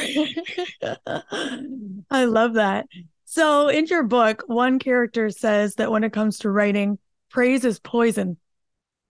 [2.10, 2.86] I love that.
[3.24, 6.98] So in your book one character says that when it comes to writing
[7.30, 8.36] praise is poison.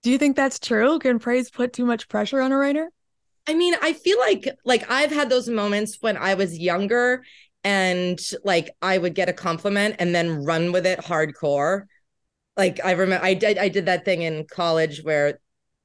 [0.02, 0.98] Do you think that's true?
[0.98, 2.90] Can praise put too much pressure on a writer?
[3.46, 7.24] I mean i feel like like i've had those moments when i was younger
[7.64, 11.84] and like i would get a compliment and then run with it hardcore
[12.56, 15.38] like I remember I did I did that thing in college where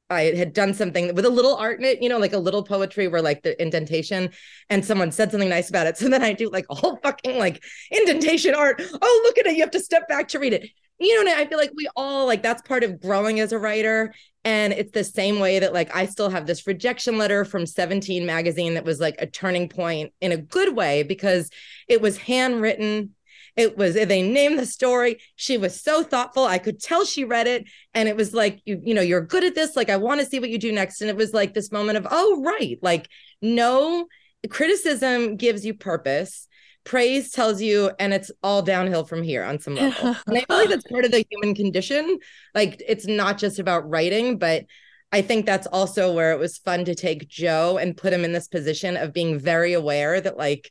[0.09, 2.63] I had done something with a little art in it, you know, like a little
[2.63, 4.29] poetry where like the indentation
[4.69, 5.97] and someone said something nice about it.
[6.05, 8.81] So then I do like all fucking like indentation art.
[9.01, 9.55] Oh, look at it.
[9.55, 10.69] You have to step back to read it.
[10.99, 14.13] You know, I feel like we all like that's part of growing as a writer.
[14.43, 18.25] And it's the same way that like I still have this rejection letter from 17
[18.27, 21.49] magazine that was like a turning point in a good way because
[21.87, 23.15] it was handwritten
[23.55, 25.19] it was they named the story.
[25.35, 26.45] She was so thoughtful.
[26.45, 29.43] I could tell she read it, and it was like you you know you're good
[29.43, 29.75] at this.
[29.75, 31.01] Like I want to see what you do next.
[31.01, 33.07] And it was like this moment of oh right, like
[33.41, 34.07] no
[34.49, 36.47] criticism gives you purpose
[36.85, 40.57] praise tells you and it's all downhill from here on some level and i feel
[40.57, 42.17] like that's part of the human condition
[42.53, 44.63] like it's not just about writing but
[45.11, 48.31] i think that's also where it was fun to take joe and put him in
[48.31, 50.69] this position of being very aware that like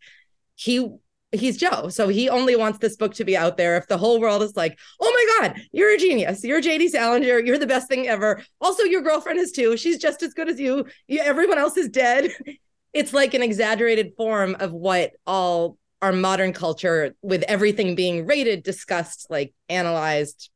[0.55, 0.89] he
[1.35, 1.89] he's Joe.
[1.89, 3.77] So he only wants this book to be out there.
[3.77, 6.45] If the whole world is like, oh my God, you're a genius.
[6.45, 7.41] You're JD Salinger.
[7.41, 8.43] You're the best thing ever.
[8.61, 9.77] Also, your girlfriend is too.
[9.77, 10.87] She's just as good as you.
[11.11, 12.31] everyone else is dead.
[12.93, 18.63] It's like an exaggerated form of what all our modern culture, with everything being rated,
[18.63, 20.49] discussed, like analyzed,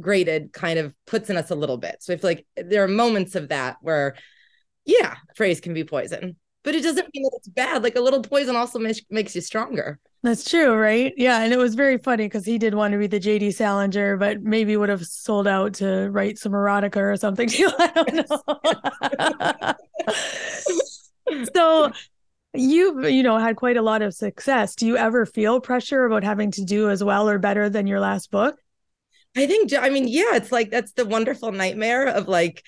[0.00, 1.96] graded, kind of puts in us a little bit.
[2.00, 4.16] So I feel like there are moments of that where,
[4.86, 7.84] yeah, praise can be poison but it doesn't mean that it's bad.
[7.84, 10.00] Like a little poison also makes makes you stronger.
[10.24, 11.12] That's true, right?
[11.18, 14.16] Yeah, and it was very funny because he did want to be the JD Salinger,
[14.16, 17.50] but maybe would have sold out to write some erotica or something.
[17.78, 19.76] I don't
[21.28, 21.44] know.
[21.54, 21.92] so
[22.54, 24.74] you've you know had quite a lot of success.
[24.74, 28.00] Do you ever feel pressure about having to do as well or better than your
[28.00, 28.56] last book?
[29.36, 32.62] I think I mean, yeah, it's like that's the wonderful nightmare of like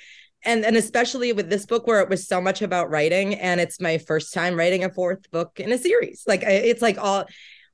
[0.46, 3.80] and and especially with this book where it was so much about writing and it's
[3.80, 7.26] my first time writing a fourth book in a series like it's like all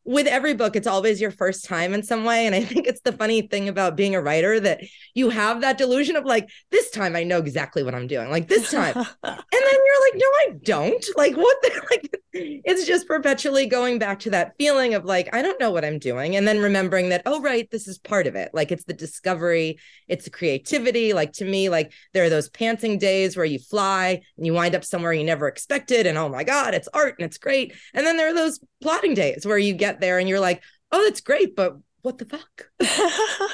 [0.05, 2.47] with every book, it's always your first time in some way.
[2.47, 4.81] And I think it's the funny thing about being a writer that
[5.15, 8.31] you have that delusion of like, this time I know exactly what I'm doing.
[8.31, 8.97] Like this time.
[8.97, 9.07] and
[9.73, 11.05] you're like, no, I don't.
[11.17, 15.43] Like, what the like it's just perpetually going back to that feeling of like, I
[15.43, 16.35] don't know what I'm doing.
[16.35, 18.51] And then remembering that, oh, right, this is part of it.
[18.53, 21.13] Like it's the discovery, it's the creativity.
[21.13, 24.75] Like to me, like there are those pantsing days where you fly and you wind
[24.75, 26.07] up somewhere you never expected.
[26.07, 27.75] And oh my God, it's art and it's great.
[27.95, 30.63] And then there are those plotting days where you get get there and you're like,
[30.91, 32.71] oh, that's great, but what the fuck?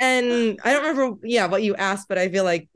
[0.00, 2.68] and I don't remember, yeah, what you asked, but I feel like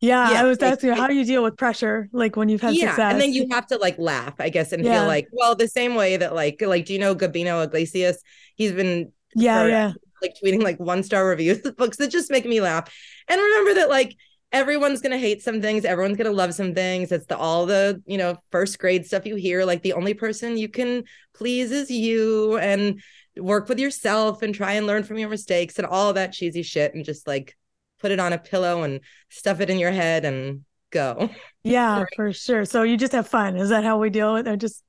[0.00, 2.62] yeah, yeah, I was asking like, how do you deal with pressure, like when you've
[2.62, 5.00] had yeah, success, and then you have to like laugh, I guess, and yeah.
[5.00, 8.22] feel like, well, the same way that like, like, do you know Gabino Iglesias?
[8.54, 12.46] He's been yeah, yeah, like tweeting like one star reviews of books that just make
[12.46, 12.90] me laugh,
[13.28, 14.16] and remember that like
[14.52, 17.12] everyone's gonna hate some things, everyone's gonna love some things.
[17.12, 19.66] It's the all the you know first grade stuff you hear.
[19.66, 23.02] Like the only person you can please is you, and
[23.36, 26.94] work with yourself and try and learn from your mistakes and all that cheesy shit,
[26.94, 27.54] and just like
[28.00, 31.30] put it on a pillow and stuff it in your head and go.
[31.62, 32.64] Yeah, for sure.
[32.64, 33.56] So you just have fun.
[33.56, 34.50] Is that how we deal with it?
[34.50, 34.82] Or just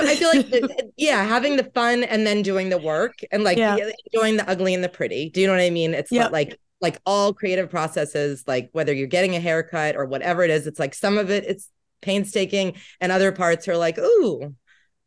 [0.00, 3.58] I feel like the, yeah, having the fun and then doing the work and like
[3.58, 3.76] yeah.
[4.12, 5.30] enjoying the ugly and the pretty.
[5.30, 5.94] Do you know what I mean?
[5.94, 6.32] It's yep.
[6.32, 10.66] like like all creative processes, like whether you're getting a haircut or whatever it is,
[10.66, 11.68] it's like some of it it's
[12.00, 14.54] painstaking and other parts are like, ooh.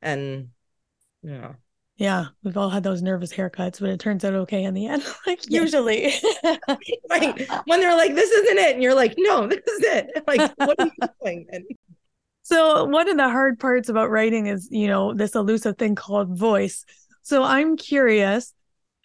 [0.02, 0.50] And
[1.24, 1.54] yeah.
[2.02, 5.06] Yeah, we've all had those nervous haircuts, but it turns out okay in the end.
[5.28, 6.12] like usually.
[7.12, 7.48] right.
[7.66, 8.74] When they're like, this isn't it.
[8.74, 10.24] And you're like, no, this is it.
[10.26, 11.48] Like, what are you doing?
[12.42, 16.36] So one of the hard parts about writing is, you know, this elusive thing called
[16.36, 16.86] voice.
[17.22, 18.52] So I'm curious,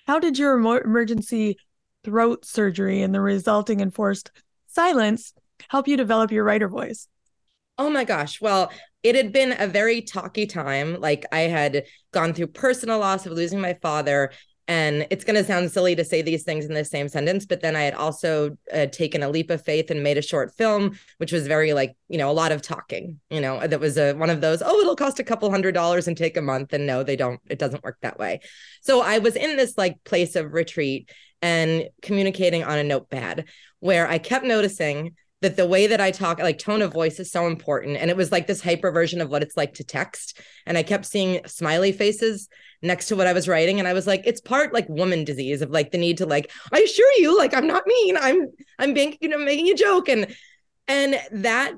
[0.06, 1.58] how did your emergency
[2.02, 4.30] throat surgery and the resulting enforced
[4.68, 5.34] silence
[5.68, 7.08] help you develop your writer voice?
[7.76, 8.40] Oh my gosh.
[8.40, 8.72] Well,
[9.06, 11.00] it had been a very talky time.
[11.00, 14.32] Like I had gone through personal loss of losing my father.
[14.68, 17.60] And it's going to sound silly to say these things in the same sentence, but
[17.60, 20.98] then I had also uh, taken a leap of faith and made a short film,
[21.18, 24.14] which was very like, you know, a lot of talking, you know, that was a,
[24.14, 26.72] one of those, oh, it'll cost a couple hundred dollars and take a month.
[26.72, 28.40] And no, they don't, it doesn't work that way.
[28.82, 31.10] So I was in this like place of retreat
[31.42, 33.44] and communicating on a notepad
[33.78, 37.30] where I kept noticing that the way that I talk, like tone of voice is
[37.30, 37.98] so important.
[37.98, 40.40] And it was like this hyper version of what it's like to text.
[40.64, 42.48] And I kept seeing smiley faces
[42.82, 43.78] next to what I was writing.
[43.78, 46.50] And I was like, it's part like woman disease of like the need to like,
[46.72, 48.16] I assure you, like I'm not mean.
[48.16, 48.46] I'm
[48.78, 50.08] I'm being, you know, making a joke.
[50.08, 50.34] And
[50.88, 51.74] and that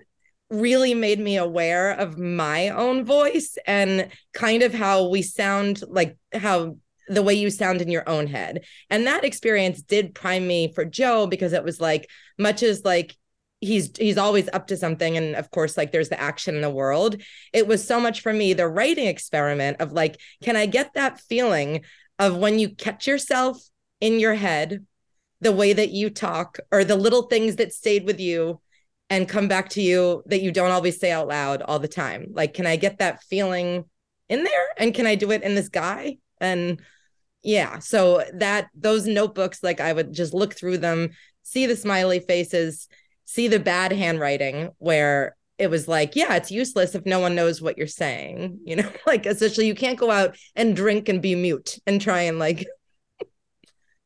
[0.51, 6.17] really made me aware of my own voice and kind of how we sound like
[6.33, 6.77] how
[7.09, 8.65] the way you sound in your own head.
[8.91, 13.17] And that experience did prime me for Joe because it was like much as like
[13.61, 15.17] he's he's always up to something.
[15.17, 17.17] And of course like there's the action in the world.
[17.53, 21.21] It was so much for me the writing experiment of like can i get that
[21.21, 21.85] feeling
[22.19, 23.61] of when you catch yourself
[24.01, 24.85] in your head
[25.41, 28.61] the way that you talk or the little things that stayed with you
[29.11, 32.29] and come back to you that you don't always say out loud all the time?
[32.33, 33.85] Like can i get that feeling
[34.29, 34.67] in there?
[34.77, 36.19] And can i do it in this guy?
[36.41, 36.81] And
[37.43, 41.11] yeah so that those notebooks like i would just look through them
[41.45, 42.89] see the smiley faces
[43.29, 47.61] see the bad handwriting where it was like, yeah, it's useless if no one knows
[47.61, 48.59] what you're saying.
[48.65, 52.23] You know, like essentially you can't go out and drink and be mute and try
[52.23, 52.67] and like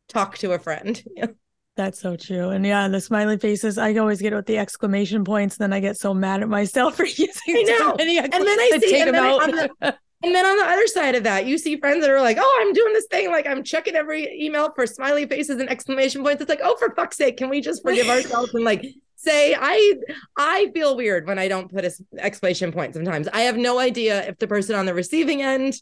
[0.09, 1.03] talk to a friend.
[1.77, 2.51] That's so true.
[2.51, 5.57] And yeah, the smiley faces, I always get with the exclamation points.
[5.57, 7.97] And then I get so mad at myself for using I know.
[7.99, 11.25] and then I see and then, I, the, and then on the other side of
[11.25, 13.31] that, you see friends that are like, oh, I'm doing this thing.
[13.31, 16.41] Like I'm checking every email for smiley faces and exclamation points.
[16.41, 18.85] It's like, oh, for fuck's sake, can we just forgive ourselves and like
[19.17, 19.95] say I
[20.37, 23.29] I feel weird when I don't put a exclamation point sometimes.
[23.33, 25.75] I have no idea if the person on the receiving end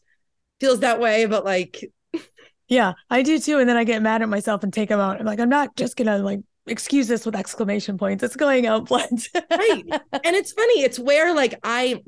[0.61, 1.91] feels that way, but like
[2.69, 3.59] Yeah, I do too.
[3.59, 5.19] And then I get mad at myself and take them out.
[5.19, 8.23] I'm like, I'm not just gonna like excuse this with exclamation points.
[8.23, 9.29] It's going out blunt.
[9.35, 9.83] right.
[10.13, 12.03] And it's funny, it's where like I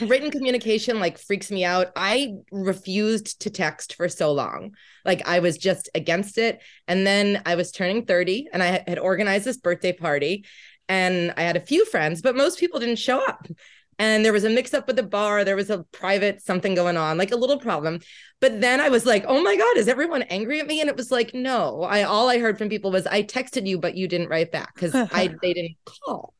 [0.00, 1.88] written communication like freaks me out.
[1.96, 4.74] I refused to text for so long.
[5.04, 6.62] Like I was just against it.
[6.88, 10.44] And then I was turning 30 and I had organized this birthday party
[10.88, 13.46] and I had a few friends, but most people didn't show up.
[13.98, 15.42] And there was a mix up with the bar.
[15.42, 18.00] There was a private something going on, like a little problem.
[18.40, 20.82] But then I was like, oh my God, is everyone angry at me?
[20.82, 21.82] And it was like, no.
[21.82, 24.74] I all I heard from people was I texted you, but you didn't write back
[24.74, 26.34] because I they didn't call.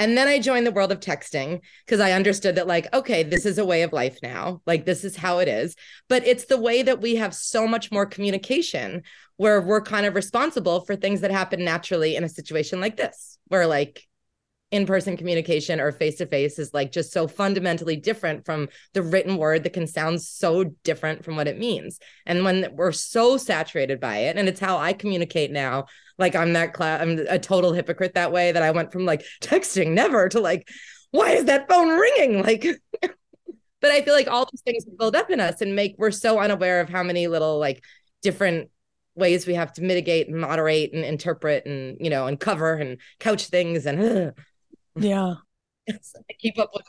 [0.00, 3.44] And then I joined the world of texting because I understood that, like, okay, this
[3.44, 4.62] is a way of life now.
[4.64, 5.76] Like, this is how it is.
[6.08, 9.02] But it's the way that we have so much more communication
[9.36, 13.36] where we're kind of responsible for things that happen naturally in a situation like this,
[13.48, 14.08] where like
[14.70, 19.72] in-person communication or face-to-face is like just so fundamentally different from the written word that
[19.72, 24.36] can sound so different from what it means and when we're so saturated by it
[24.36, 25.86] and it's how i communicate now
[26.20, 29.24] like i'm that class i'm a total hypocrite that way that i went from like
[29.40, 30.68] texting never to like
[31.10, 32.64] why is that phone ringing like
[33.80, 36.38] but i feel like all these things build up in us and make we're so
[36.38, 37.82] unaware of how many little like
[38.22, 38.70] different
[39.16, 42.98] ways we have to mitigate and moderate and interpret and you know and cover and
[43.18, 44.32] couch things and
[44.96, 45.34] yeah.
[46.38, 46.84] keep up with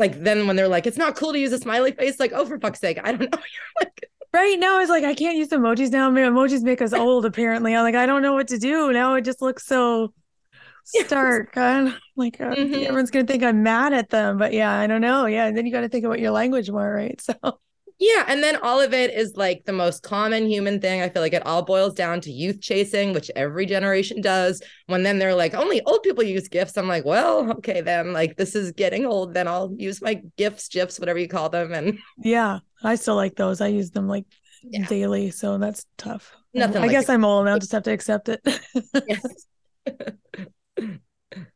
[0.00, 2.46] like then when they're like, it's not cool to use a smiley face, like, oh
[2.46, 3.38] for fuck's sake, I don't know.
[3.80, 6.10] like right now it's like I can't use emojis now.
[6.10, 7.74] Emojis make us old apparently.
[7.74, 8.92] I'm like, I don't know what to do.
[8.92, 10.12] Now it just looks so
[10.84, 11.52] stark.
[11.56, 11.94] Yes.
[12.16, 12.74] like uh, mm-hmm.
[12.74, 14.38] everyone's gonna think I'm mad at them.
[14.38, 15.26] But yeah, I don't know.
[15.26, 15.46] Yeah.
[15.46, 17.20] And then you gotta think about your language more, right?
[17.42, 17.58] So
[18.02, 18.24] yeah.
[18.28, 21.02] And then all of it is like the most common human thing.
[21.02, 24.62] I feel like it all boils down to youth chasing, which every generation does.
[24.86, 26.78] When then they're like, only old people use GIFs.
[26.78, 29.34] I'm like, well, okay, then like this is getting old.
[29.34, 31.74] Then I'll use my GIFs, GIFs, whatever you call them.
[31.74, 33.60] And yeah, I still like those.
[33.60, 34.26] I use them like
[34.62, 34.86] yeah.
[34.86, 35.30] daily.
[35.30, 36.32] So that's tough.
[36.54, 36.78] Nothing.
[36.78, 37.12] I like guess it.
[37.12, 37.46] I'm old.
[37.48, 38.40] I'll just have to accept it.
[39.08, 39.46] yes.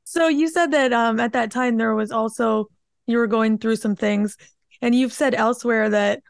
[0.05, 2.69] so you said that um, at that time there was also,
[3.07, 4.37] you were going through some things.
[4.81, 6.23] And you've said elsewhere that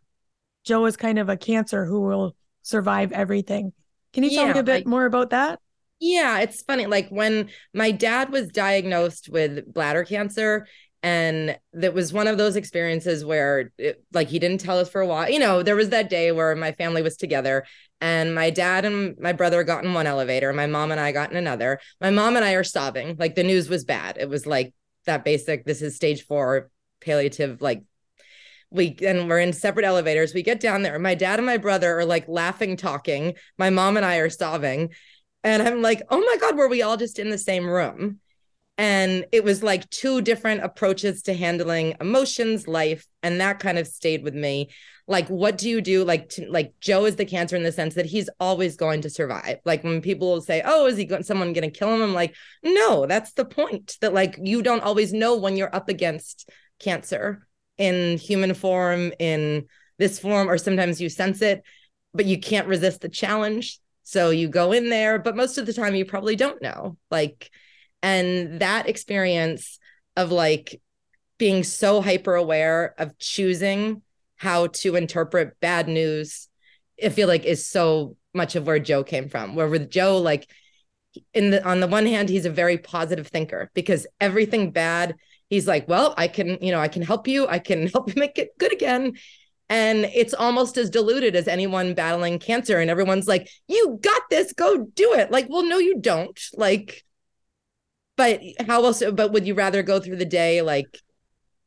[0.64, 3.72] Joe is kind of a cancer who will survive everything.
[4.12, 5.58] Can you tell me a bit more about that?
[6.00, 6.86] Yeah, it's funny.
[6.86, 10.66] Like when my dad was diagnosed with bladder cancer,
[11.04, 15.02] and that was one of those experiences where it, like he didn't tell us for
[15.02, 17.64] a while you know there was that day where my family was together
[18.00, 21.30] and my dad and my brother got in one elevator my mom and i got
[21.30, 24.46] in another my mom and i are sobbing like the news was bad it was
[24.46, 24.72] like
[25.04, 26.70] that basic this is stage four
[27.02, 27.84] palliative like
[28.70, 30.34] we and we're in separate elevators.
[30.34, 30.98] We get down there.
[30.98, 33.34] My dad and my brother are like laughing, talking.
[33.56, 34.92] My mom and I are sobbing.
[35.44, 38.18] And I'm like, oh my God, were we all just in the same room?
[38.76, 43.86] And it was like two different approaches to handling emotions life and that kind of
[43.86, 44.70] stayed with me.
[45.06, 47.94] Like what do you do like to, like joe is the cancer in the sense
[47.94, 49.58] that he's always going to survive.
[49.64, 52.02] Like when people say oh is he going someone going to kill him?
[52.02, 55.88] I'm like no that's the point that like you don't always know when you're up
[55.88, 56.50] against
[56.80, 57.46] cancer
[57.78, 59.66] in human form in
[59.98, 61.62] this form or sometimes you sense it
[62.12, 63.78] but you can't resist the challenge.
[64.02, 67.50] So you go in there but most of the time you probably don't know like
[68.04, 69.78] and that experience
[70.16, 70.80] of like
[71.38, 74.02] being so hyper aware of choosing
[74.36, 76.48] how to interpret bad news
[77.02, 80.48] i feel like is so much of where joe came from where with joe like
[81.32, 85.14] in the on the one hand he's a very positive thinker because everything bad
[85.48, 87.46] he's like well i can you know i can help you.
[87.48, 89.14] I can help you make it good again.
[89.70, 92.78] And it's almost as diluted as anyone battling cancer.
[92.78, 94.52] And everyone's like you got this.
[94.52, 95.30] Go do it.
[95.30, 96.38] Like well no you don't.
[96.54, 97.02] Like
[98.16, 101.00] but how else but would you rather go through the day like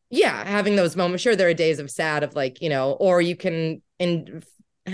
[0.09, 1.23] yeah having those moments?
[1.23, 4.43] Sure there are days of sad of like you know or you can in,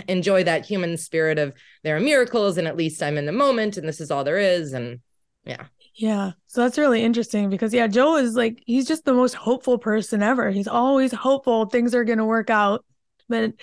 [0.08, 3.78] enjoy that human spirit of there are miracles and at least i'm in the moment
[3.78, 5.00] and this is all there is and
[5.46, 5.66] yeah.
[5.96, 9.78] Yeah so that's really interesting because yeah joe is like he's just the most hopeful
[9.78, 10.50] person ever.
[10.50, 12.86] He's always hopeful things are going to work out
[13.30, 13.54] but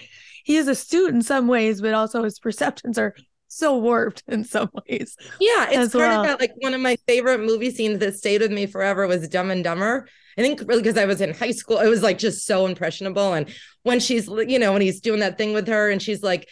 [0.44, 3.14] he is astute in some ways but also his perceptions are
[3.50, 5.16] so warped in some ways.
[5.40, 6.20] Yeah, it's part well.
[6.20, 6.40] of that.
[6.40, 9.64] Like one of my favorite movie scenes that stayed with me forever was Dumb and
[9.64, 10.08] Dumber.
[10.38, 13.34] I think really because I was in high school, it was like just so impressionable.
[13.34, 13.48] And
[13.82, 16.48] when she's, you know, when he's doing that thing with her and she's like,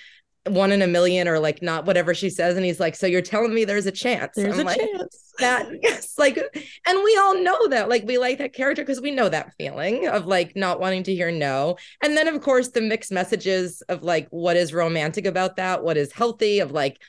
[0.51, 3.22] one in a million or like not whatever she says and he's like so you're
[3.22, 4.32] telling me there's a chance?
[4.34, 5.24] There's I'm a like, chance.
[5.38, 9.12] That yes like and we all know that like we like that character because we
[9.12, 11.76] know that feeling of like not wanting to hear no.
[12.03, 15.84] And then of course the mixed messages of like what is romantic about that?
[15.84, 16.59] What is healthy?
[16.59, 17.01] Of like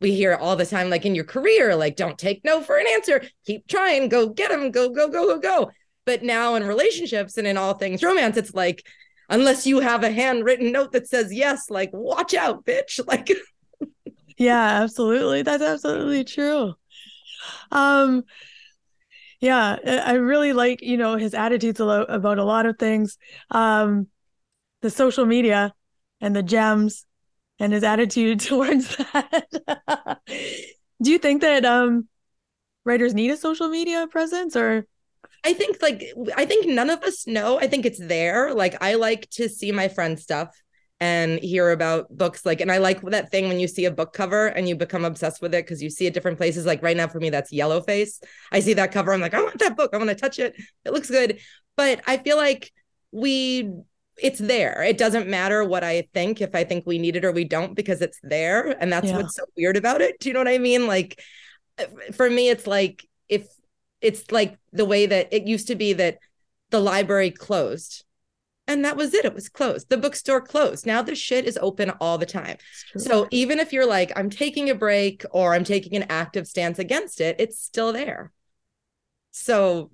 [0.00, 2.86] we hear all the time, like in your career, like don't take no for an
[2.88, 5.70] answer, keep trying, go get them, go, go, go, go, go.
[6.04, 8.86] But now in relationships and in all things romance, it's like,
[9.28, 13.00] unless you have a handwritten note that says yes, like watch out, bitch.
[13.06, 13.30] Like,
[14.36, 15.42] yeah, absolutely.
[15.42, 16.74] That's absolutely true.
[17.70, 18.24] Um,
[19.40, 23.18] yeah, I really like, you know, his attitudes about a lot of things.
[23.50, 24.08] Um,
[24.82, 25.74] the social media
[26.20, 27.06] and the gems
[27.58, 30.20] and his attitude towards that.
[31.02, 32.08] Do you think that um
[32.84, 34.86] writers need a social media presence or
[35.44, 36.04] I think like
[36.36, 37.58] I think none of us know.
[37.58, 38.54] I think it's there.
[38.54, 40.56] Like I like to see my friends' stuff
[40.98, 44.14] and hear about books like and I like that thing when you see a book
[44.14, 46.64] cover and you become obsessed with it because you see it different places.
[46.64, 48.22] Like right now for me, that's Yellowface.
[48.50, 49.90] I see that cover, I'm like, I want that book.
[49.92, 50.54] I want to touch it.
[50.84, 51.38] It looks good.
[51.76, 52.72] But I feel like
[53.12, 53.70] we
[54.18, 54.82] it's there.
[54.82, 57.74] It doesn't matter what I think if I think we need it or we don't
[57.74, 58.70] because it's there.
[58.80, 59.16] And that's yeah.
[59.18, 60.18] what's so weird about it.
[60.20, 60.86] Do you know what I mean?
[60.86, 61.22] Like
[61.78, 63.46] uh, for me, it's like if
[64.06, 66.18] it's like the way that it used to be that
[66.70, 68.04] the library closed
[68.68, 69.24] and that was it.
[69.24, 69.88] It was closed.
[69.88, 70.86] The bookstore closed.
[70.86, 72.56] Now the shit is open all the time.
[72.96, 76.78] So even if you're like, I'm taking a break or I'm taking an active stance
[76.78, 78.32] against it, it's still there.
[79.30, 79.90] So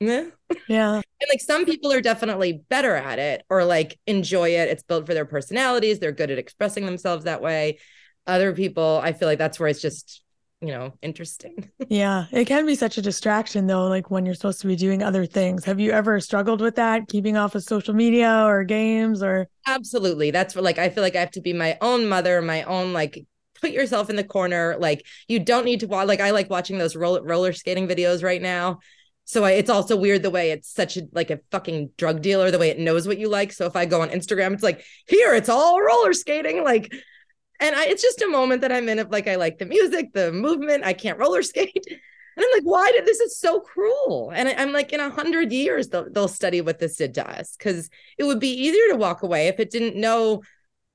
[0.00, 0.26] yeah.
[0.68, 0.94] Yeah.
[0.94, 4.68] And like some people are definitely better at it or like enjoy it.
[4.68, 5.98] It's built for their personalities.
[5.98, 7.78] They're good at expressing themselves that way.
[8.26, 10.22] Other people, I feel like that's where it's just,
[10.66, 11.70] you know, interesting.
[11.88, 12.26] yeah.
[12.32, 15.26] It can be such a distraction though, like when you're supposed to be doing other
[15.26, 15.64] things.
[15.64, 19.48] Have you ever struggled with that, keeping off of social media or games or?
[19.66, 20.30] Absolutely.
[20.30, 22.92] That's what, like, I feel like I have to be my own mother, my own,
[22.92, 23.24] like,
[23.60, 24.76] put yourself in the corner.
[24.78, 28.22] Like, you don't need to watch, like, I like watching those roller, roller skating videos
[28.22, 28.80] right now
[29.26, 32.50] so I, it's also weird the way it's such a like a fucking drug dealer
[32.50, 34.84] the way it knows what you like so if i go on instagram it's like
[35.06, 36.92] here it's all roller skating like
[37.60, 40.12] and I, it's just a moment that i'm in of like i like the music
[40.12, 44.32] the movement i can't roller skate and i'm like why did this is so cruel
[44.34, 47.28] and I, am like in a hundred years they'll, they'll study what this did to
[47.28, 50.42] us because it would be easier to walk away if it didn't know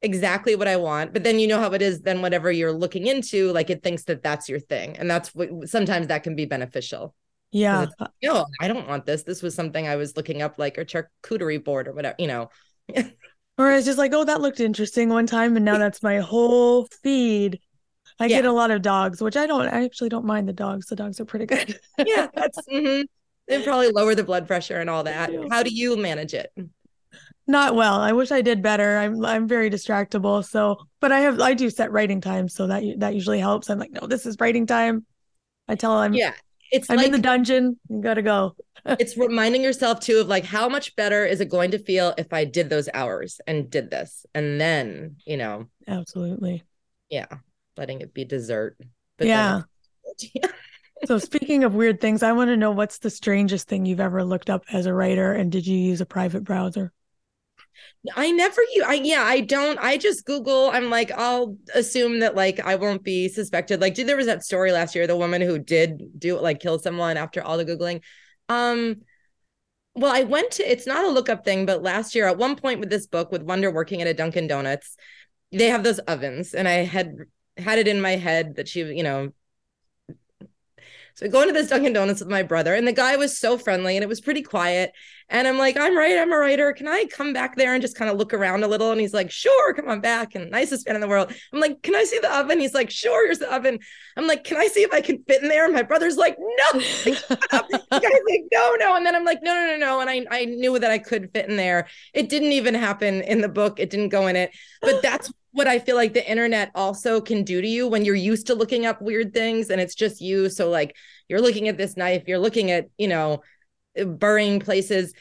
[0.01, 1.14] exactly what I want.
[1.14, 2.01] But then you know how it is.
[2.01, 5.70] Then whatever you're looking into, like it thinks that that's your thing, and that's what
[5.70, 7.16] sometimes that can be beneficial.
[7.51, 7.88] Yeah.
[8.22, 9.24] No, I don't want this.
[9.24, 12.49] This was something I was looking up, like a charcuterie board or whatever, you know.
[13.60, 16.88] or it's just like, oh, that looked interesting one time, and now that's my whole
[17.03, 17.60] feed.
[18.18, 18.38] I yeah.
[18.38, 19.68] get a lot of dogs, which I don't.
[19.68, 20.88] I actually don't mind the dogs.
[20.88, 21.78] The dogs are pretty good.
[22.05, 22.57] yeah, that's.
[22.72, 23.03] Mm-hmm.
[23.49, 25.32] They probably lower the blood pressure and all that.
[25.51, 26.53] How do you manage it?
[27.47, 27.99] Not well.
[27.99, 28.97] I wish I did better.
[28.97, 30.45] I'm I'm very distractible.
[30.45, 33.70] So, but I have I do set writing time, so that that usually helps.
[33.70, 35.05] I'm like, no, this is writing time.
[35.68, 36.34] I tell them, yeah,
[36.72, 37.80] it's I'm like, in the dungeon.
[37.89, 38.55] You gotta go.
[38.86, 42.32] it's reminding yourself too of like how much better is it going to feel if
[42.32, 46.63] I did those hours and did this, and then you know, absolutely,
[47.09, 47.28] yeah,
[47.78, 48.78] letting it be dessert.
[49.17, 49.61] But yeah.
[51.05, 54.24] so speaking of weird things, I want to know what's the strangest thing you've ever
[54.24, 56.93] looked up as a writer and did you use a private browser?
[58.16, 60.70] I never you I yeah, I don't I just Google.
[60.72, 63.82] I'm like, I'll assume that like I won't be suspected.
[63.82, 67.18] Like, there was that story last year, the woman who did do like kill someone
[67.18, 68.02] after all the Googling.
[68.48, 68.98] Um
[69.96, 72.80] well, I went to it's not a lookup thing, but last year at one point
[72.80, 74.96] with this book with Wonder working at a Dunkin' Donuts,
[75.52, 77.16] they have those ovens, and I had
[77.58, 79.34] had it in my head that she, you know,
[81.20, 83.57] so I go into this Dunkin' Donuts with my brother, and the guy was so
[83.57, 84.93] friendly and it was pretty quiet.
[85.28, 86.72] And I'm like, I'm right, I'm a writer.
[86.72, 88.91] Can I come back there and just kind of look around a little?
[88.91, 90.34] And he's like, Sure, come on back.
[90.34, 91.34] And nicest man in the world.
[91.51, 92.57] I'm like, Can I see the oven?
[92.57, 93.80] He's like, Sure, here's the oven.
[94.15, 95.65] I'm like, Can I see if I can fit in there?
[95.65, 96.80] And my brother's like, No.
[96.80, 98.95] the guy's like, No, no.
[98.95, 99.99] And then I'm like, No, no, no, no.
[99.99, 101.88] And I, I knew that I could fit in there.
[102.13, 104.51] It didn't even happen in the book, it didn't go in it.
[104.82, 108.16] But that's what I feel like the internet also can do to you when you're
[108.16, 110.50] used to looking up weird things and it's just you.
[110.50, 110.95] So, like,
[111.28, 113.41] you're looking at this knife, you're looking at, you know,
[114.00, 115.14] uh, burying places,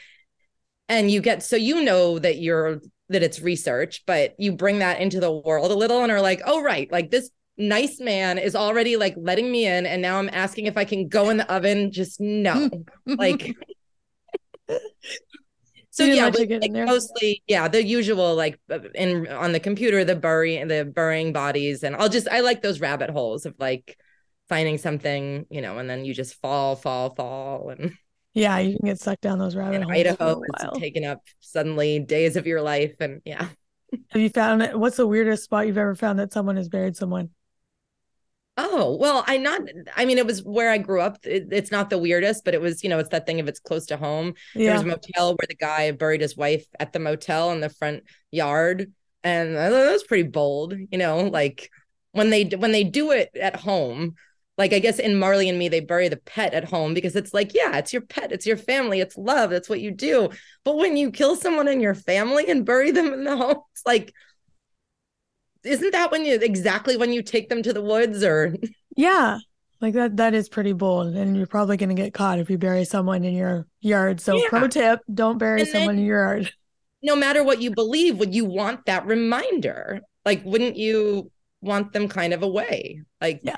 [0.87, 5.01] and you get so you know that you're that it's research, but you bring that
[5.01, 8.55] into the world a little and are like, oh, right, like this nice man is
[8.55, 9.85] already like letting me in.
[9.85, 11.91] And now I'm asking if I can go in the oven.
[11.91, 12.69] Just no.
[13.05, 13.55] like,
[15.91, 20.63] so yeah, like mostly yeah, the usual like uh, in on the computer, the bury
[20.63, 23.97] the burying bodies, and I'll just I like those rabbit holes of like
[24.47, 27.93] finding something, you know, and then you just fall, fall, fall, and
[28.33, 29.95] yeah, you can get sucked down those rabbit holes.
[29.95, 33.47] Idaho is taking up suddenly days of your life, and yeah.
[34.11, 34.77] Have you found it?
[34.77, 37.31] What's the weirdest spot you've ever found that someone has buried someone?
[38.61, 39.61] Oh, well, I not
[39.95, 41.17] I mean it was where I grew up.
[41.23, 43.61] It, it's not the weirdest, but it was, you know, it's that thing if it's
[43.61, 44.33] close to home.
[44.53, 44.65] Yeah.
[44.65, 47.69] There was a motel where the guy buried his wife at the motel in the
[47.69, 48.91] front yard.
[49.23, 51.71] And that was pretty bold, you know, like
[52.11, 54.15] when they when they do it at home,
[54.57, 57.33] like I guess in Marley and Me, they bury the pet at home because it's
[57.33, 60.29] like, yeah, it's your pet, it's your family, it's love, that's what you do.
[60.65, 63.85] But when you kill someone in your family and bury them in the home, it's
[63.85, 64.13] like
[65.63, 68.55] isn't that when you exactly when you take them to the woods or?
[68.95, 69.39] Yeah.
[69.81, 72.57] Like that that is pretty bold and you're probably going to get caught if you
[72.57, 74.19] bury someone in your yard.
[74.19, 74.49] So yeah.
[74.49, 76.51] pro tip don't bury and someone in your yard.
[77.01, 80.01] no matter what you believe would you want that reminder?
[80.25, 81.31] Like wouldn't you
[81.61, 83.03] want them kind of away?
[83.21, 83.57] Like yeah.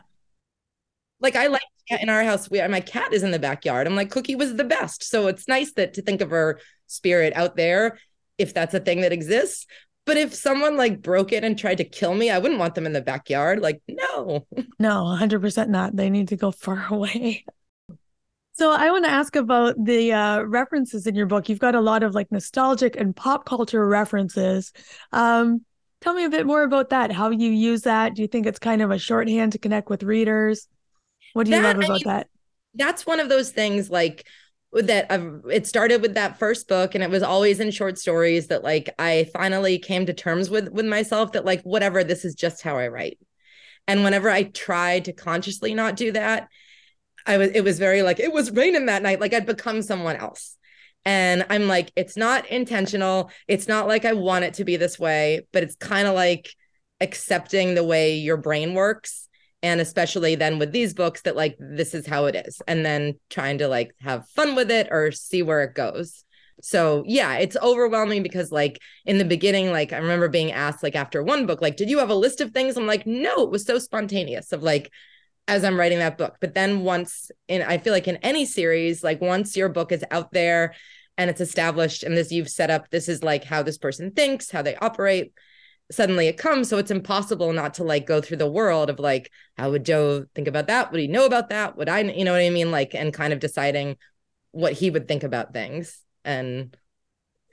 [1.20, 3.88] Like i like in our house we my cat is in the backyard.
[3.88, 5.04] I'm like cookie was the best.
[5.04, 7.98] So it's nice that to think of her spirit out there
[8.38, 9.66] if that's a thing that exists
[10.06, 12.86] but if someone like broke it and tried to kill me, I wouldn't want them
[12.86, 13.60] in the backyard.
[13.62, 14.46] Like, no.
[14.80, 15.96] No, 100% not.
[15.96, 17.46] They need to go far away.
[18.54, 21.50] So I want to ask about the uh, references in your book.
[21.50, 24.74] You've got a lot of like nostalgic and pop culture references.
[25.12, 25.66] Um,
[26.02, 27.12] tell me a bit more about that.
[27.12, 28.16] How you use that?
[28.16, 30.68] Do you think it's kind of a shorthand to connect with readers?
[31.34, 32.28] What do you that, love about I mean, that?
[32.76, 34.28] That's one of those things like
[34.74, 38.48] that uh, it started with that first book and it was always in short stories
[38.48, 42.36] that like I finally came to terms with with myself that like whatever this is
[42.36, 43.20] just how I write.
[43.88, 46.48] And whenever I tried to consciously not do that,
[47.26, 50.16] I was it was very like it was raining that night like I'd become someone
[50.16, 50.58] else.
[51.04, 53.30] And I'm like it's not intentional.
[53.48, 56.54] It's not like I want it to be this way, but it's kind of like
[57.02, 59.28] accepting the way your brain works
[59.64, 63.20] and especially then with these books that like this is how it is and then
[63.30, 66.24] trying to like have fun with it or see where it goes.
[66.62, 70.96] So yeah it's overwhelming because like in the beginning like i remember being asked like
[70.96, 72.78] after one book like did you have a list of things?
[72.78, 74.92] I'm like no it was so spontaneous of like
[75.48, 76.38] as i'm writing that book.
[76.40, 80.04] But then once in i feel like in any series like once your book is
[80.12, 80.76] out there
[81.18, 84.50] and it's established and this you've set up this is like how this person thinks
[84.50, 85.34] how they operate
[85.92, 86.70] suddenly it comes.
[86.70, 90.26] So it's impossible not to like go through the world of like how would joe
[90.34, 90.92] think about that?
[90.92, 91.78] Would he know about that?
[91.78, 92.72] Would i you know what i mean?
[92.72, 93.98] Like and kind of deciding
[94.52, 96.02] what he would think about things.
[96.26, 96.76] And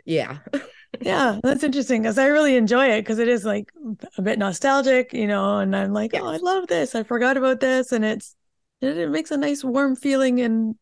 [0.05, 0.39] yeah.
[1.03, 3.71] Yeah that's interesting because i really enjoy it because it is like
[4.17, 6.95] a bit nostalgic you know and i'm like oh i love this.
[6.95, 7.93] I forgot about this.
[7.93, 8.35] And it's
[8.81, 10.77] it, makes a nice warm feeling and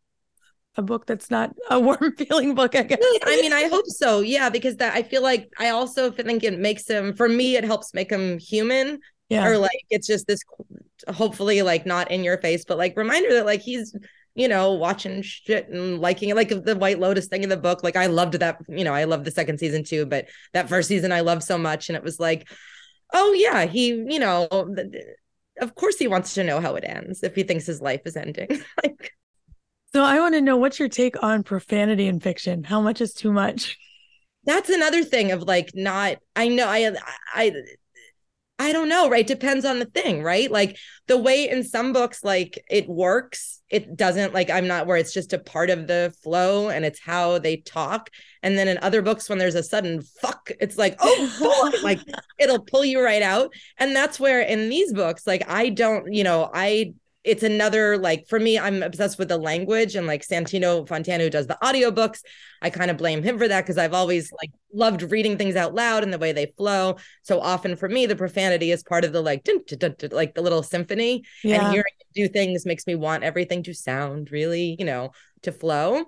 [0.77, 2.99] a book that's not a warm feeling book i guess.
[3.25, 4.21] I mean i hope so.
[4.21, 7.65] Yeah because that i feel like i also think it makes him for me it
[7.65, 9.01] helps make him human.
[9.29, 9.47] Yeah.
[9.47, 10.41] Or like it's just this
[11.09, 13.95] hopefully like not in your face but like reminder that like he's
[14.35, 16.37] you know watching shit and liking it.
[16.37, 19.05] Like the white lotus thing in the book like i loved that you know i
[19.05, 22.05] loved the second season too but that first season i loved so much and it
[22.05, 22.49] was like
[23.13, 24.47] oh yeah he you know
[25.61, 28.17] of course he wants to know how it ends if he thinks his life is
[28.17, 28.49] ending.
[28.83, 29.13] Like
[29.97, 32.65] so I want to know what's your take on profanity in fiction?
[32.65, 33.79] How much is too much?
[34.45, 36.95] That's another thing of like not I know I
[37.33, 37.55] I
[38.59, 39.27] I don't know, right?
[39.27, 40.51] Depends on the thing, right?
[40.51, 40.77] Like
[41.07, 45.15] the way in some books, like it works, it doesn't like I'm not where it's
[45.15, 48.11] just a part of the flow and it's how they talk.
[48.43, 52.01] And then in other books, when there's a sudden fuck, it's like, oh, fuck, like
[52.39, 53.51] it'll pull you right out.
[53.79, 56.93] And that's where in these books, like I don't, you know, I
[57.27, 61.31] it's another like for me i'm obsessed with the language and like santino fontana who
[61.31, 62.21] does the audiobooks
[62.63, 65.75] i kind of blame him for that because i've always like loved reading things out
[65.75, 66.97] loud and the way they flow.
[67.23, 70.35] So often for me the profanity is part of the like dun, dun, dun, like
[70.35, 71.25] the little symphony.
[71.43, 71.65] Yeah.
[71.65, 75.11] and hearing do things makes me want everything to sound really you know
[75.43, 76.05] to flow.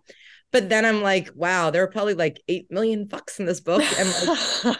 [0.52, 3.82] But then i'm like wow there are probably like 8 million fucks in this book.
[3.98, 4.76] And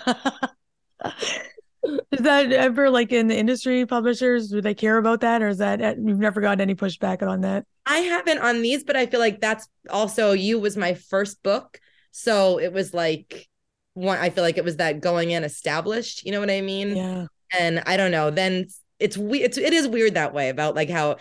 [1.03, 1.15] like
[1.85, 4.49] Is that ever like in the industry publishers?
[4.49, 7.43] Do they care about that, or is that uh, you've never gotten any pushback on
[7.43, 7.65] that?
[7.87, 11.81] I haven't on these, but I feel like that's also you was my first book,
[12.11, 13.49] so it was like
[13.95, 14.19] one.
[14.19, 16.25] I feel like it was that going in established.
[16.27, 16.97] You know what I mean?
[16.97, 17.27] Yeah.
[17.59, 18.31] And I don't know.
[18.31, 18.67] Then
[18.99, 21.17] it's we it's it is weird that way about like how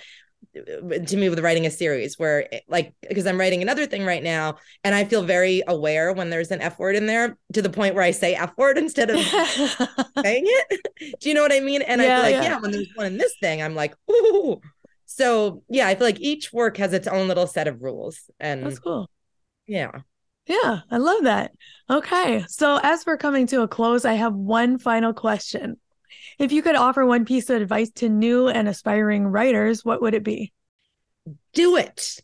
[0.54, 4.24] to me with writing a series where eh, like because I'm writing another thing right
[4.24, 7.70] now and I feel very aware when there's an F word in there to the
[7.70, 9.20] point where I say F word instead of
[10.24, 11.20] saying it.
[11.20, 11.82] Do you know what I mean?
[11.82, 12.52] And yeah, I feel like, yeah.
[12.52, 14.62] yeah, when there's one in this thing, I'm like, ooh.
[15.06, 18.30] So yeah, I feel like each work has its own little set of rules.
[18.40, 19.10] And that's cool.
[19.66, 19.92] Yeah.
[20.48, 21.52] Yeah, I love that.
[21.90, 22.46] Okay.
[22.48, 25.78] So as we're coming to a close, I have one final question.
[26.40, 30.14] If you could offer one piece of advice to new and aspiring writers, what would
[30.14, 30.54] it be?
[31.54, 32.22] Do it.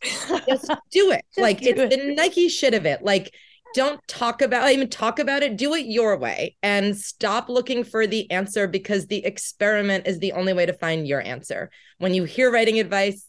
[0.47, 1.25] Just do it.
[1.35, 1.89] Just like do it's it.
[1.89, 3.01] the Nike shit of it.
[3.01, 3.33] Like
[3.73, 8.05] don't talk about even talk about it do it your way and stop looking for
[8.05, 12.23] the answer because the experiment is the only way to find your answer when you
[12.23, 13.27] hear writing advice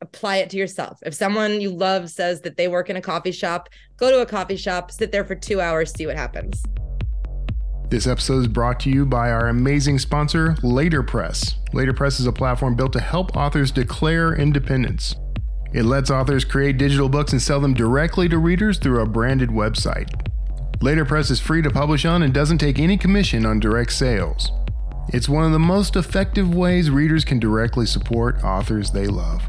[0.00, 3.30] apply it to yourself if someone you love says that they work in a coffee
[3.30, 6.62] shop go to a coffee shop sit there for two hours see what happens
[7.90, 11.56] this episode is brought to you by our amazing sponsor, Laterpress.
[11.72, 15.16] Laterpress is a platform built to help authors declare independence.
[15.72, 19.50] It lets authors create digital books and sell them directly to readers through a branded
[19.50, 20.08] website.
[20.80, 24.52] Laterpress is free to publish on and doesn't take any commission on direct sales.
[25.08, 29.42] It's one of the most effective ways readers can directly support authors they love.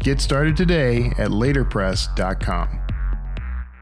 [0.00, 2.85] Get started today at laterpress.com.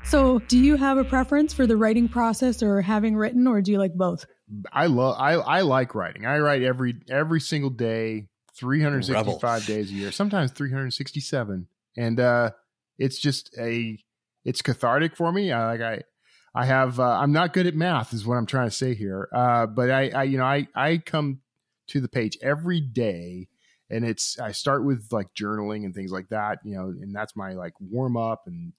[0.04, 3.72] So, do you have a preference for the writing process or having written, or do
[3.72, 4.26] you like both?
[4.72, 6.26] I love I I like writing.
[6.26, 9.66] I write every every single day, 365 Rebel.
[9.66, 11.66] days a year, sometimes 367.
[11.96, 12.50] And uh
[12.98, 13.98] it's just a
[14.44, 15.50] it's cathartic for me.
[15.50, 16.02] I like I
[16.54, 19.28] I have uh, I'm not good at math is what I'm trying to say here.
[19.34, 21.40] Uh but I I you know, I I come
[21.88, 23.48] to the page every day
[23.90, 27.34] and it's I start with like journaling and things like that, you know, and that's
[27.34, 28.72] my like warm up and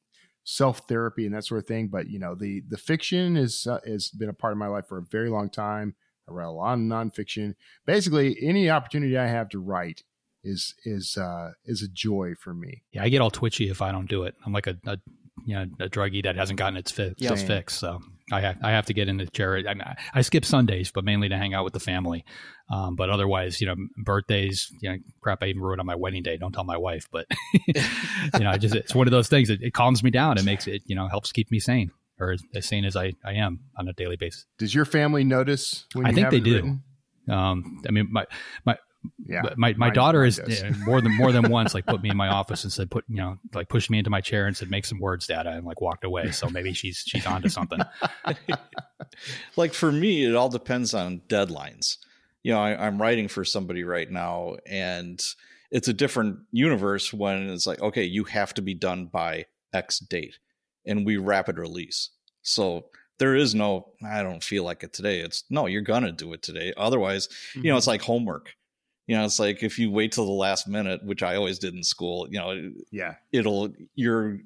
[0.45, 1.87] self therapy and that sort of thing.
[1.87, 4.87] But you know, the the fiction is uh, has been a part of my life
[4.87, 5.95] for a very long time.
[6.29, 7.55] I read a lot of nonfiction.
[7.85, 10.03] Basically, any opportunity I have to write
[10.43, 12.83] is is uh, is a joy for me.
[12.91, 14.35] Yeah, I get all twitchy if I don't do it.
[14.45, 14.97] I'm like a, a
[15.45, 17.75] you know a druggie that hasn't gotten its fix, its fix.
[17.75, 17.99] So
[18.32, 19.67] I have I have to get into charity.
[19.67, 22.26] I, I, skip Sundays, but mainly to hang out with the family.
[22.71, 25.43] Um, but otherwise, you know, birthdays, you know, crap.
[25.43, 26.36] I even ruined on my wedding day.
[26.38, 27.28] Don't tell my wife, but
[27.67, 29.51] you know, I just it's one of those things.
[29.51, 30.39] It, it calms me down.
[30.39, 33.13] It makes it you know helps keep me sane or as, as sane as I
[33.23, 34.45] I am on a daily basis.
[34.57, 35.86] Does your family notice?
[36.03, 36.80] I think they do.
[37.30, 38.26] Um, I mean, my
[38.65, 38.78] my
[39.26, 39.41] yeah.
[39.58, 42.28] My my daughter is yeah, more than more than once like put me in my
[42.28, 44.86] office and said put you know like pushed me into my chair and said make
[44.86, 46.32] some words, Dad, and like walked away.
[46.32, 47.80] So maybe she's she's onto something.
[49.56, 51.97] like for me, it all depends on deadlines.
[52.43, 55.24] You know, I, I'm writing for somebody right now, and
[55.72, 59.99] it's a different universe when it's like, okay, you have to be done by X
[59.99, 60.38] date,
[60.86, 62.12] and we rapid release.
[62.43, 62.86] So
[63.18, 65.20] there is no, I don't feel like it today.
[65.20, 66.74] It's no, you're gonna do it today.
[66.78, 67.66] Otherwise, mm-hmm.
[67.66, 68.53] you know, it's like homework
[69.08, 71.74] you know it's like if you wait till the last minute which i always did
[71.74, 73.16] in school you know yeah.
[73.32, 74.39] it'll you're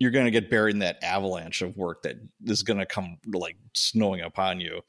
[0.00, 2.16] you're going to get buried in that avalanche of work that
[2.46, 4.80] is going to come like snowing upon you.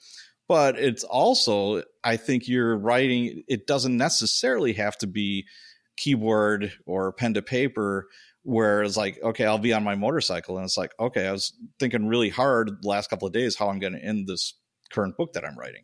[0.48, 5.46] But it's also i think you're writing it doesn't necessarily have to be
[5.96, 8.10] keyboard or pen to paper
[8.44, 11.54] where it's like okay i'll be on my motorcycle and it's like okay i was
[11.80, 14.56] thinking really hard the last couple of days how i'm going to end this
[14.92, 15.84] current book that i'm writing.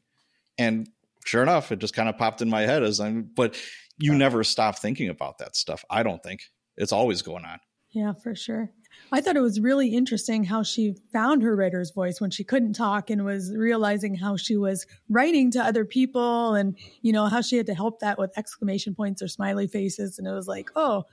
[0.58, 0.90] And
[1.28, 3.56] sure enough, it just kind of popped in my head as I'm, but
[3.98, 5.84] you never stop thinking about that stuff.
[5.90, 6.42] I don't think
[6.78, 7.60] it's always going on.
[7.90, 8.72] Yeah, for sure.
[9.12, 12.74] I thought it was really interesting how she found her writer's voice when she couldn't
[12.74, 17.42] talk and was realizing how she was writing to other people and, you know, how
[17.42, 20.18] she had to help that with exclamation points or smiley faces.
[20.18, 21.04] And it was like, oh,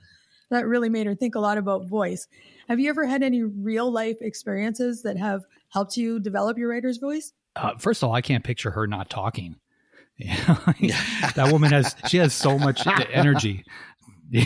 [0.49, 2.27] that really made her think a lot about voice.
[2.67, 6.97] Have you ever had any real life experiences that have helped you develop your writer's
[6.97, 7.33] voice?
[7.55, 9.55] Uh, first of all, I can't picture her not talking
[10.19, 13.65] that woman has she has so much energy.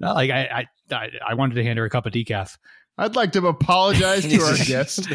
[0.00, 2.58] Like I, I I wanted to hand her a cup of decaf.
[3.00, 5.08] I'd like to apologize to our guest.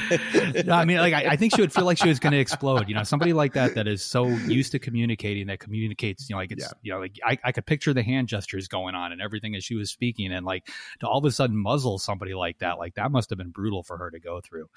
[0.66, 2.40] no, I mean, like, I, I, think she would feel like she was going to
[2.40, 2.90] explode.
[2.90, 6.28] You know, somebody like that that is so used to communicating that communicates.
[6.28, 6.72] You know, like it's, yeah.
[6.82, 9.64] you know, like I, I could picture the hand gestures going on and everything as
[9.64, 10.68] she was speaking, and like
[11.02, 13.84] to all of a sudden muzzle somebody like that, like that must have been brutal
[13.84, 14.68] for her to go through.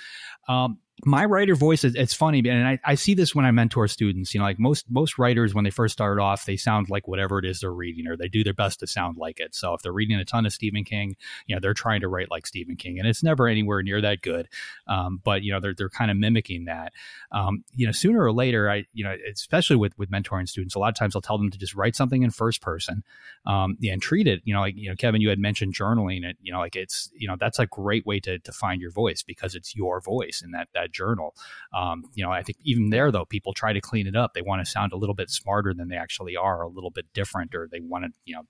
[0.49, 3.87] Um, my writer voice is it's funny and I, I see this when i mentor
[3.89, 7.07] students you know like most most writers when they first start off they sound like
[7.07, 9.55] whatever it is they're reading or they do their best to sound like it.
[9.55, 12.31] So if they're reading a ton of stephen king you know they're trying to write
[12.31, 14.49] like stephen king and it's never anywhere near that good.
[14.87, 16.93] Um, but you know they're, they're kind of mimicking that.
[17.33, 20.79] Um, you know sooner or later i you know especially with with mentoring students a
[20.79, 23.03] lot of times i'll tell them to just write something in first person
[23.47, 26.37] um, and treat it you know like you know kevin you had mentioned journaling it
[26.41, 29.23] you know like it's you know that's a great way to, to find your voice
[29.23, 31.35] because it's your voice and that that journal.
[31.73, 34.35] Um, you know, I think even there though, people try to clean it up.
[34.35, 37.07] They want to sound a little bit smarter than they actually are, a little bit
[37.15, 38.43] different, or they want to, you know,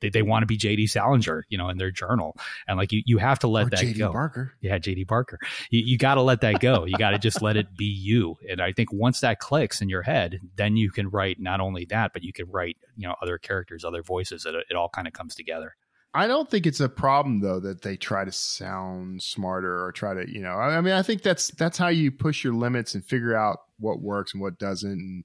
[0.00, 2.36] they, they want to be JD Salinger, you know, in their journal.
[2.68, 4.12] And like you, you have to let or that JD go.
[4.12, 4.52] Barker.
[4.60, 5.38] Yeah, JD Barker.
[5.70, 6.84] You, you got to let that go.
[6.84, 8.36] You got to just let it be you.
[8.48, 11.86] And I think once that clicks in your head, then you can write not only
[11.86, 14.46] that, but you can write, you know, other characters, other voices.
[14.46, 15.76] It, it all kind of comes together.
[16.16, 20.14] I don't think it's a problem though that they try to sound smarter or try
[20.14, 23.04] to, you know, I mean, I think that's that's how you push your limits and
[23.04, 24.90] figure out what works and what doesn't.
[24.90, 25.24] And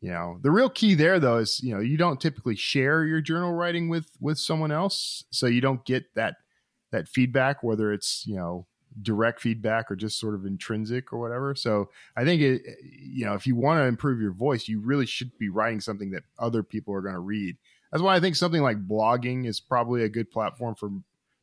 [0.00, 3.20] you know, the real key there though is, you know, you don't typically share your
[3.20, 6.34] journal writing with with someone else, so you don't get that
[6.90, 8.66] that feedback, whether it's you know
[9.00, 11.54] direct feedback or just sort of intrinsic or whatever.
[11.54, 15.06] So I think it, you know, if you want to improve your voice, you really
[15.06, 17.56] should be writing something that other people are going to read
[17.92, 20.90] that's why I think something like blogging is probably a good platform for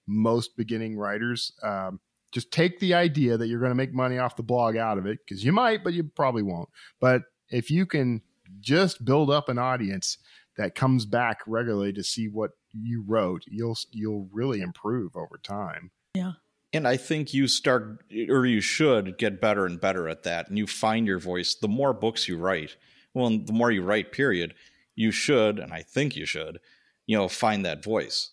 [0.07, 1.53] most beginning writers.
[1.61, 1.99] Um,
[2.31, 5.05] just take the idea that you're going to make money off the blog out of
[5.05, 6.69] it because you might, but you probably won't.
[6.99, 8.21] But if you can
[8.59, 10.17] just build up an audience
[10.57, 15.91] that comes back regularly to see what you wrote, you'll you'll really improve over time.
[16.13, 16.33] Yeah.
[16.71, 20.49] And I think you start, or you should get better and better at that.
[20.49, 21.55] And you find your voice.
[21.55, 22.75] The more books you write,
[23.15, 24.53] well, the more you write, period,
[24.99, 26.59] you should, and I think you should,
[27.07, 28.31] you know, find that voice.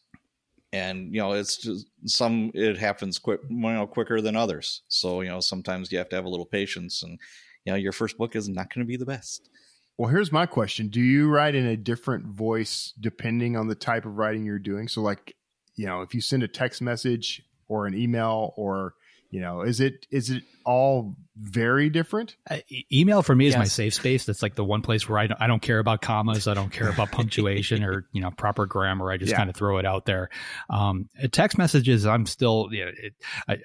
[0.72, 4.82] And you know, it's just some it happens quick, you know, quicker than others.
[4.88, 7.20] So you know, sometimes you have to have a little patience, and
[7.64, 9.48] you know, your first book is not going to be the best.
[9.96, 14.04] Well, here's my question: Do you write in a different voice depending on the type
[14.04, 14.88] of writing you're doing?
[14.88, 15.36] So, like,
[15.76, 18.94] you know, if you send a text message or an email or
[19.36, 22.36] you know is it is it all very different?
[22.48, 23.58] Uh, e- email for me is yes.
[23.58, 24.24] my safe space.
[24.24, 26.48] That's like the one place where I don't, I don't care about commas.
[26.48, 29.12] I don't care about punctuation or you know proper grammar.
[29.12, 29.36] I just yeah.
[29.36, 30.30] kind of throw it out there.
[30.70, 33.12] Um, text messages i'm still you know, it,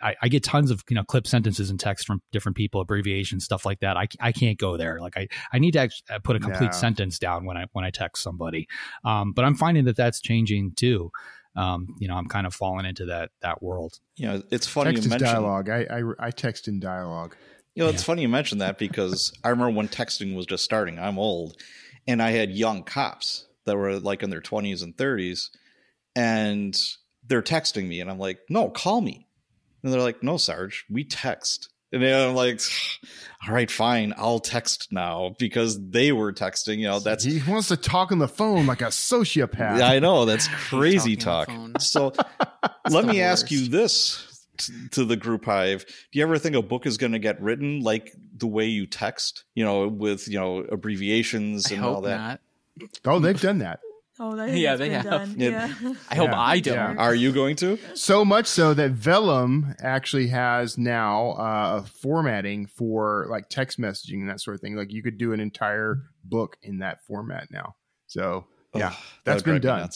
[0.03, 3.45] I, I get tons of you know clip sentences and text from different people abbreviations
[3.45, 3.95] stuff like that.
[3.95, 4.99] I, I can't go there.
[4.99, 6.71] Like i, I need to actually uh, put a complete yeah.
[6.71, 8.67] sentence down when i when i text somebody.
[9.05, 11.11] Um, but i'm finding that that's changing too
[11.55, 13.99] um, you know, I'm kind of falling into that that world.
[14.15, 15.69] You know, it's funny text you mention dialogue.
[15.69, 17.35] I, I I text in dialogue.
[17.75, 18.05] You know, it's yeah.
[18.05, 20.99] funny you mentioned that because I remember when texting was just starting.
[20.99, 21.57] I'm old,
[22.07, 25.49] and I had young cops that were like in their 20s and 30s,
[26.15, 26.75] and
[27.27, 29.27] they're texting me, and I'm like, "No, call me."
[29.83, 32.61] And they're like, "No, Sarge, we text." And then I'm like,
[33.47, 36.77] all right, fine, I'll text now because they were texting.
[36.77, 39.79] You know, that's he wants to talk on the phone like a sociopath.
[39.79, 41.49] Yeah, I know that's crazy talk.
[41.79, 42.13] So
[42.89, 43.19] let me worst.
[43.19, 44.27] ask you this
[44.91, 47.81] to the group hive do you ever think a book is going to get written
[47.81, 52.39] like the way you text you know with you know abbreviations and all that
[52.79, 52.89] not.
[53.05, 53.79] oh they've done that
[54.23, 55.35] Oh, that yeah, they have.
[55.35, 55.73] Yeah.
[56.07, 56.75] I hope I don't.
[56.75, 56.95] Yeah.
[56.95, 57.79] Are you going to?
[57.95, 64.29] So much so that Vellum actually has now uh, formatting for like text messaging and
[64.29, 64.75] that sort of thing.
[64.75, 67.73] Like you could do an entire book in that format now.
[68.05, 68.45] So
[68.75, 69.89] yeah, oh, that's been done.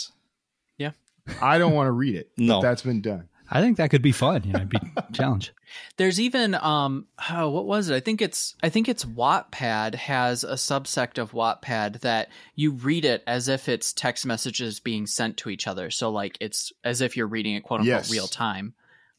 [0.80, 0.91] Yeah.
[1.39, 2.32] I don't want to read it.
[2.36, 3.30] no, that's been done.
[3.50, 4.43] I think that could be fun.
[4.43, 4.80] You know, be
[5.14, 5.54] challenge.
[5.98, 7.96] There's even um oh, what was it?
[7.96, 13.06] I think it's I think it's Wattpad has a subsect of Wattpad that you read
[13.06, 15.91] it as if it's text messages being sent to each other.
[15.91, 18.12] So like it's as if you're reading it quote unquote yes.
[18.12, 18.74] real time.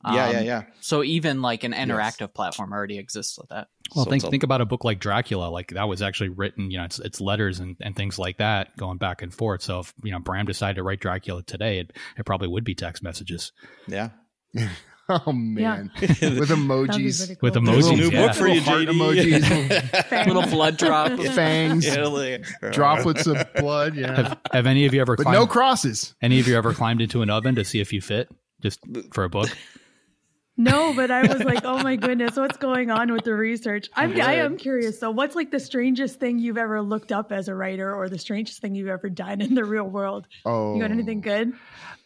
[0.05, 0.63] Um, yeah, yeah, yeah.
[0.81, 2.31] So even like an interactive yes.
[2.35, 3.69] platform already exists with that.
[3.95, 5.49] Well, so think think about a book like Dracula.
[5.49, 6.71] Like that was actually written.
[6.71, 9.63] You know, it's it's letters and, and things like that going back and forth.
[9.63, 12.75] So if you know Bram decided to write Dracula today, it it probably would be
[12.75, 13.53] text messages.
[13.87, 14.11] Yeah.
[15.09, 16.09] oh man, yeah.
[16.39, 17.37] with emojis, cool.
[17.43, 18.27] with emojis, new yeah.
[18.27, 18.89] book for you, JD.
[18.89, 23.95] emojis, little blood drop, fangs, yeah, like, droplets of blood.
[23.95, 24.15] Yeah.
[24.17, 25.17] Have, have any of you ever?
[25.17, 26.15] But climbed, no crosses.
[26.21, 28.29] Any of you ever climbed into an oven to see if you fit,
[28.61, 28.81] just
[29.13, 29.49] for a book?
[30.57, 33.89] No, but I was like, oh my goodness, what's going on with the research?
[33.95, 34.99] I'm I am curious.
[34.99, 38.19] So, what's like the strangest thing you've ever looked up as a writer, or the
[38.19, 40.27] strangest thing you've ever done in the real world?
[40.45, 41.53] Oh, You got anything good?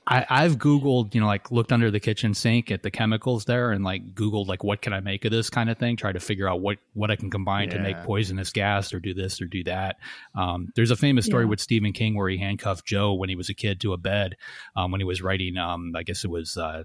[0.06, 3.70] I, I've Googled, you know, like looked under the kitchen sink at the chemicals there
[3.70, 6.18] and like Googled like what can I make of this kind of thing, try to
[6.18, 9.46] figure out what what I can combine to make poisonous gas or do this or
[9.46, 9.96] do that.
[10.34, 11.50] Um, there's a famous story Yeah.
[11.50, 14.36] with Stephen King where he handcuffed Joe when he was a kid to a bed
[14.74, 15.56] um, when he was writing.
[15.58, 16.56] Um, I guess it was.
[16.56, 16.82] Uh,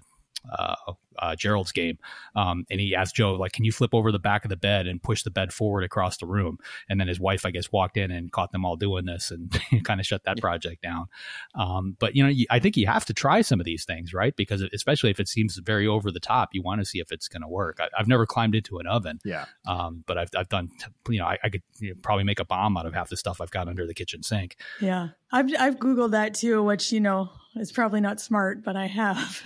[0.56, 0.76] uh,
[1.18, 1.98] uh, Gerald's game,
[2.34, 4.86] um, and he asked Joe, like, "Can you flip over the back of the bed
[4.86, 6.58] and push the bed forward across the room?"
[6.88, 9.50] And then his wife, I guess, walked in and caught them all doing this, and
[9.84, 11.06] kind of shut that project down.
[11.54, 14.12] Um, but you know, you, I think you have to try some of these things,
[14.12, 14.34] right?
[14.36, 17.28] Because especially if it seems very over the top, you want to see if it's
[17.28, 17.78] going to work.
[17.80, 19.46] I, I've never climbed into an oven, yeah.
[19.66, 20.70] um, but I've I've done,
[21.08, 23.16] you know, I, I could you know, probably make a bomb out of half the
[23.16, 24.56] stuff I've got under the kitchen sink.
[24.80, 28.86] Yeah, I've I've googled that too, which you know is probably not smart, but I
[28.86, 29.42] have.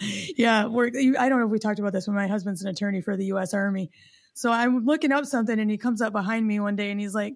[0.36, 3.00] yeah, we're, I don't know if we talked about this when my husband's an attorney
[3.00, 3.54] for the U.S.
[3.54, 3.90] Army,
[4.34, 7.14] so I'm looking up something, and he comes up behind me one day, and he's
[7.14, 7.34] like.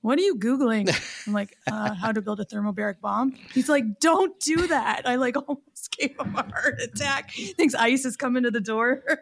[0.00, 0.88] What are you googling?
[1.26, 3.34] I'm like, uh, how to build a thermobaric bomb.
[3.52, 5.02] He's like, don't do that.
[5.06, 7.32] I like almost gave him a heart attack.
[7.32, 9.02] Thinks ice is coming to the door.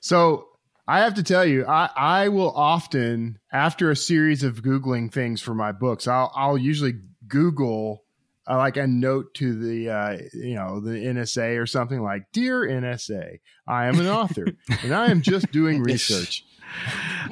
[0.00, 0.48] So
[0.86, 5.40] I have to tell you, I, I will often, after a series of Googling things
[5.40, 6.94] for my books, I'll, I'll usually
[7.26, 8.03] Google
[8.48, 12.60] uh, like a note to the, uh, you know, the NSA or something like, Dear
[12.62, 14.46] NSA, I am an author
[14.82, 16.44] and I am just doing research.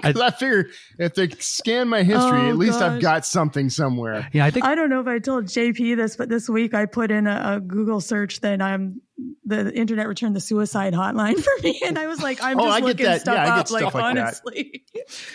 [0.03, 4.29] 'Cause I, figure if they scan my history, Oh, at least I've got something somewhere.
[4.33, 6.87] Yeah, I think I don't know if I told JP this, but this week I
[6.87, 9.01] put in a, a Google search that I'm
[9.45, 12.77] the internet returned the suicide hotline for me, and I was like, I'm Oh, just
[12.77, 13.21] I get looking that.
[13.21, 13.71] stuff Yeah, I get up.
[13.71, 14.21] like stuff like that.
[14.25, 14.85] honestly,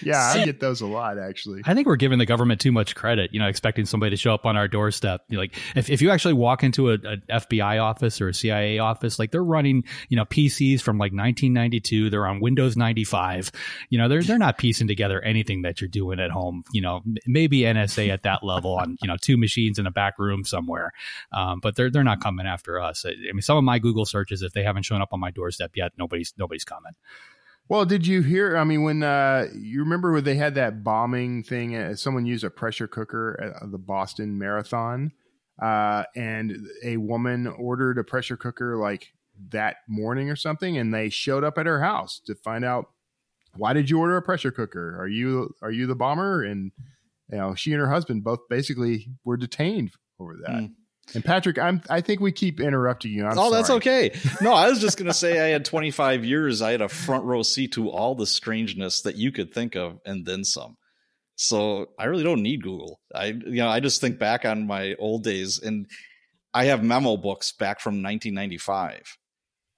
[0.02, 1.62] Yeah, I get those a lot actually.
[1.66, 4.34] I think we're giving the government too much credit, you know, expecting somebody to show
[4.34, 5.22] up on our doorstep.
[5.30, 8.34] You know, Like if, if you actually walk into a, a FBI office or a
[8.34, 13.52] CIA office, like they're running, you know, PCs from like 1992, they're on Windows 95.
[13.90, 16.64] You know, they're they're not piecing together anything that you're doing at home.
[16.72, 20.18] You know, maybe NSA at that level on, you know, two machines in a back
[20.20, 20.92] room somewhere.
[21.32, 23.06] Um, but they're they're not coming after us.
[23.06, 25.30] I, I mean, some of my Google searches, if they haven't shown up on my
[25.30, 26.94] doorstep yet, nobody's nobody's coming.
[27.70, 28.56] Well, did you hear?
[28.58, 32.46] I mean, when uh, you remember when they had that bombing thing, uh, someone used
[32.46, 35.12] a pressure cooker at the Boston Marathon,
[35.62, 39.12] uh, and a woman ordered a pressure cooker like
[39.50, 42.86] that morning or something, and they showed up at her house to find out
[43.58, 45.00] why did you order a pressure cooker?
[45.00, 46.44] Are you are you the bomber?
[46.44, 46.72] And
[47.30, 50.52] you know, she and her husband both basically were detained over that.
[50.52, 50.72] Mm.
[51.16, 53.26] And Patrick, I'm I think we keep interrupting you.
[53.26, 54.12] I'm oh, that's okay.
[54.42, 56.62] No, I was just going to say I had 25 years.
[56.62, 60.00] I had a front row seat to all the strangeness that you could think of
[60.06, 60.78] and then some.
[61.36, 63.00] So I really don't need Google.
[63.14, 65.86] I, you know, I just think back on my old days and
[66.54, 69.18] I have memo books back from 1995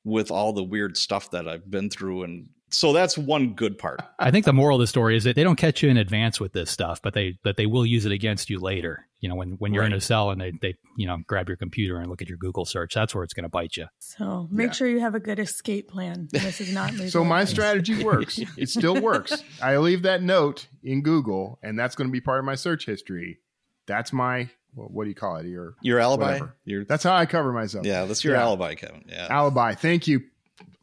[0.05, 2.23] with all the weird stuff that I've been through.
[2.23, 4.01] And so that's one good part.
[4.19, 6.39] I think the moral of the story is that they don't catch you in advance
[6.39, 9.05] with this stuff, but they but they will use it against you later.
[9.19, 11.57] You know, when when you're in a cell and they they you know grab your
[11.57, 13.87] computer and look at your Google search, that's where it's going to bite you.
[13.99, 14.71] so make Yeah.
[14.73, 16.27] sure you have a good escape plan.
[16.31, 16.93] This is not.
[17.09, 17.49] So my advice.
[17.51, 18.39] strategy works.
[18.57, 19.43] It still works.
[19.61, 22.85] I leave that note in Google, and that's going to be part of my search
[22.85, 23.39] history.
[23.87, 25.47] That's my well, what do you call it?
[25.47, 26.39] Your Your alibi?
[26.63, 27.85] Your, that's how I cover myself.
[27.87, 28.43] yeah, that's your Yeah.
[28.43, 29.03] alibi, Kevin.
[29.07, 29.27] Yeah.
[29.29, 29.73] alibi.
[29.73, 30.21] Thank you,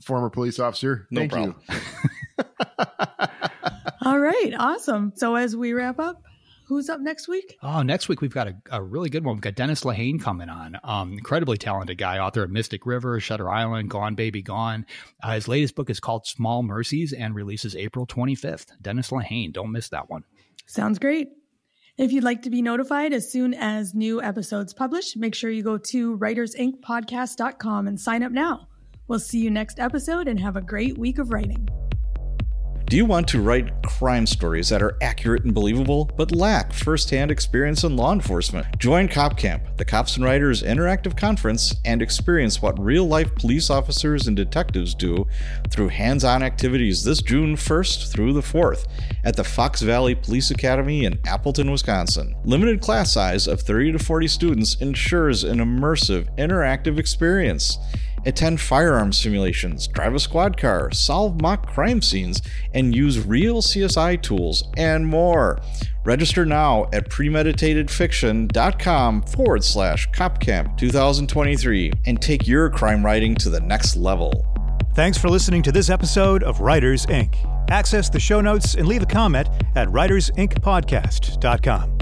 [0.03, 1.07] former police officer.
[1.11, 1.57] No Thank problem.
[4.05, 5.13] All right, awesome.
[5.17, 6.23] So as we wrap up,
[6.67, 7.57] who's up next week?
[7.63, 9.37] Oh, next week we've got a, a really good one.
[9.37, 10.79] We've got Dennis Lehane coming on.
[10.85, 14.87] Um, incredibly talented guy, author of Mystic River, Shutter Island, Gone Baby Gone.
[15.23, 18.67] Uh, his latest book is called Small Mercies and releases April 25th.
[18.81, 20.25] Dennis Lehane, don't miss that one.
[20.67, 21.29] Sounds great.
[21.97, 25.63] If you'd like to be notified as soon as new episodes publish, make sure you
[25.63, 28.69] go to writersincpodcast.com and sign up now.
[29.09, 31.69] We'll see you next episode and have a great week of writing.
[32.87, 37.33] Do you want to write crime stories that are accurate and believable, but lack firsthand
[37.33, 38.79] experience in law enforcement?
[38.79, 43.71] Join Cop Camp, the Cops and Writers interactive conference, and experience what real life police
[43.71, 45.27] officers and detectives do
[45.69, 48.87] through hands on activities this June 1st through the 4th
[49.25, 52.37] at the Fox Valley Police Academy in Appleton, Wisconsin.
[52.45, 57.79] Limited class size of 30 to 40 students ensures an immersive, interactive experience.
[58.27, 62.43] Attend firearm simulations, drive a squad car, solve mock crime scenes,
[62.75, 65.59] and use real CSI tools, and more.
[66.05, 73.61] Register now at premeditatedfiction.com forward slash copcamp 2023 and take your crime writing to the
[73.61, 74.45] next level.
[74.95, 77.37] Thanks for listening to this episode of Writers Ink.
[77.69, 81.96] Access the show notes and leave a comment at writersincpodcast.com.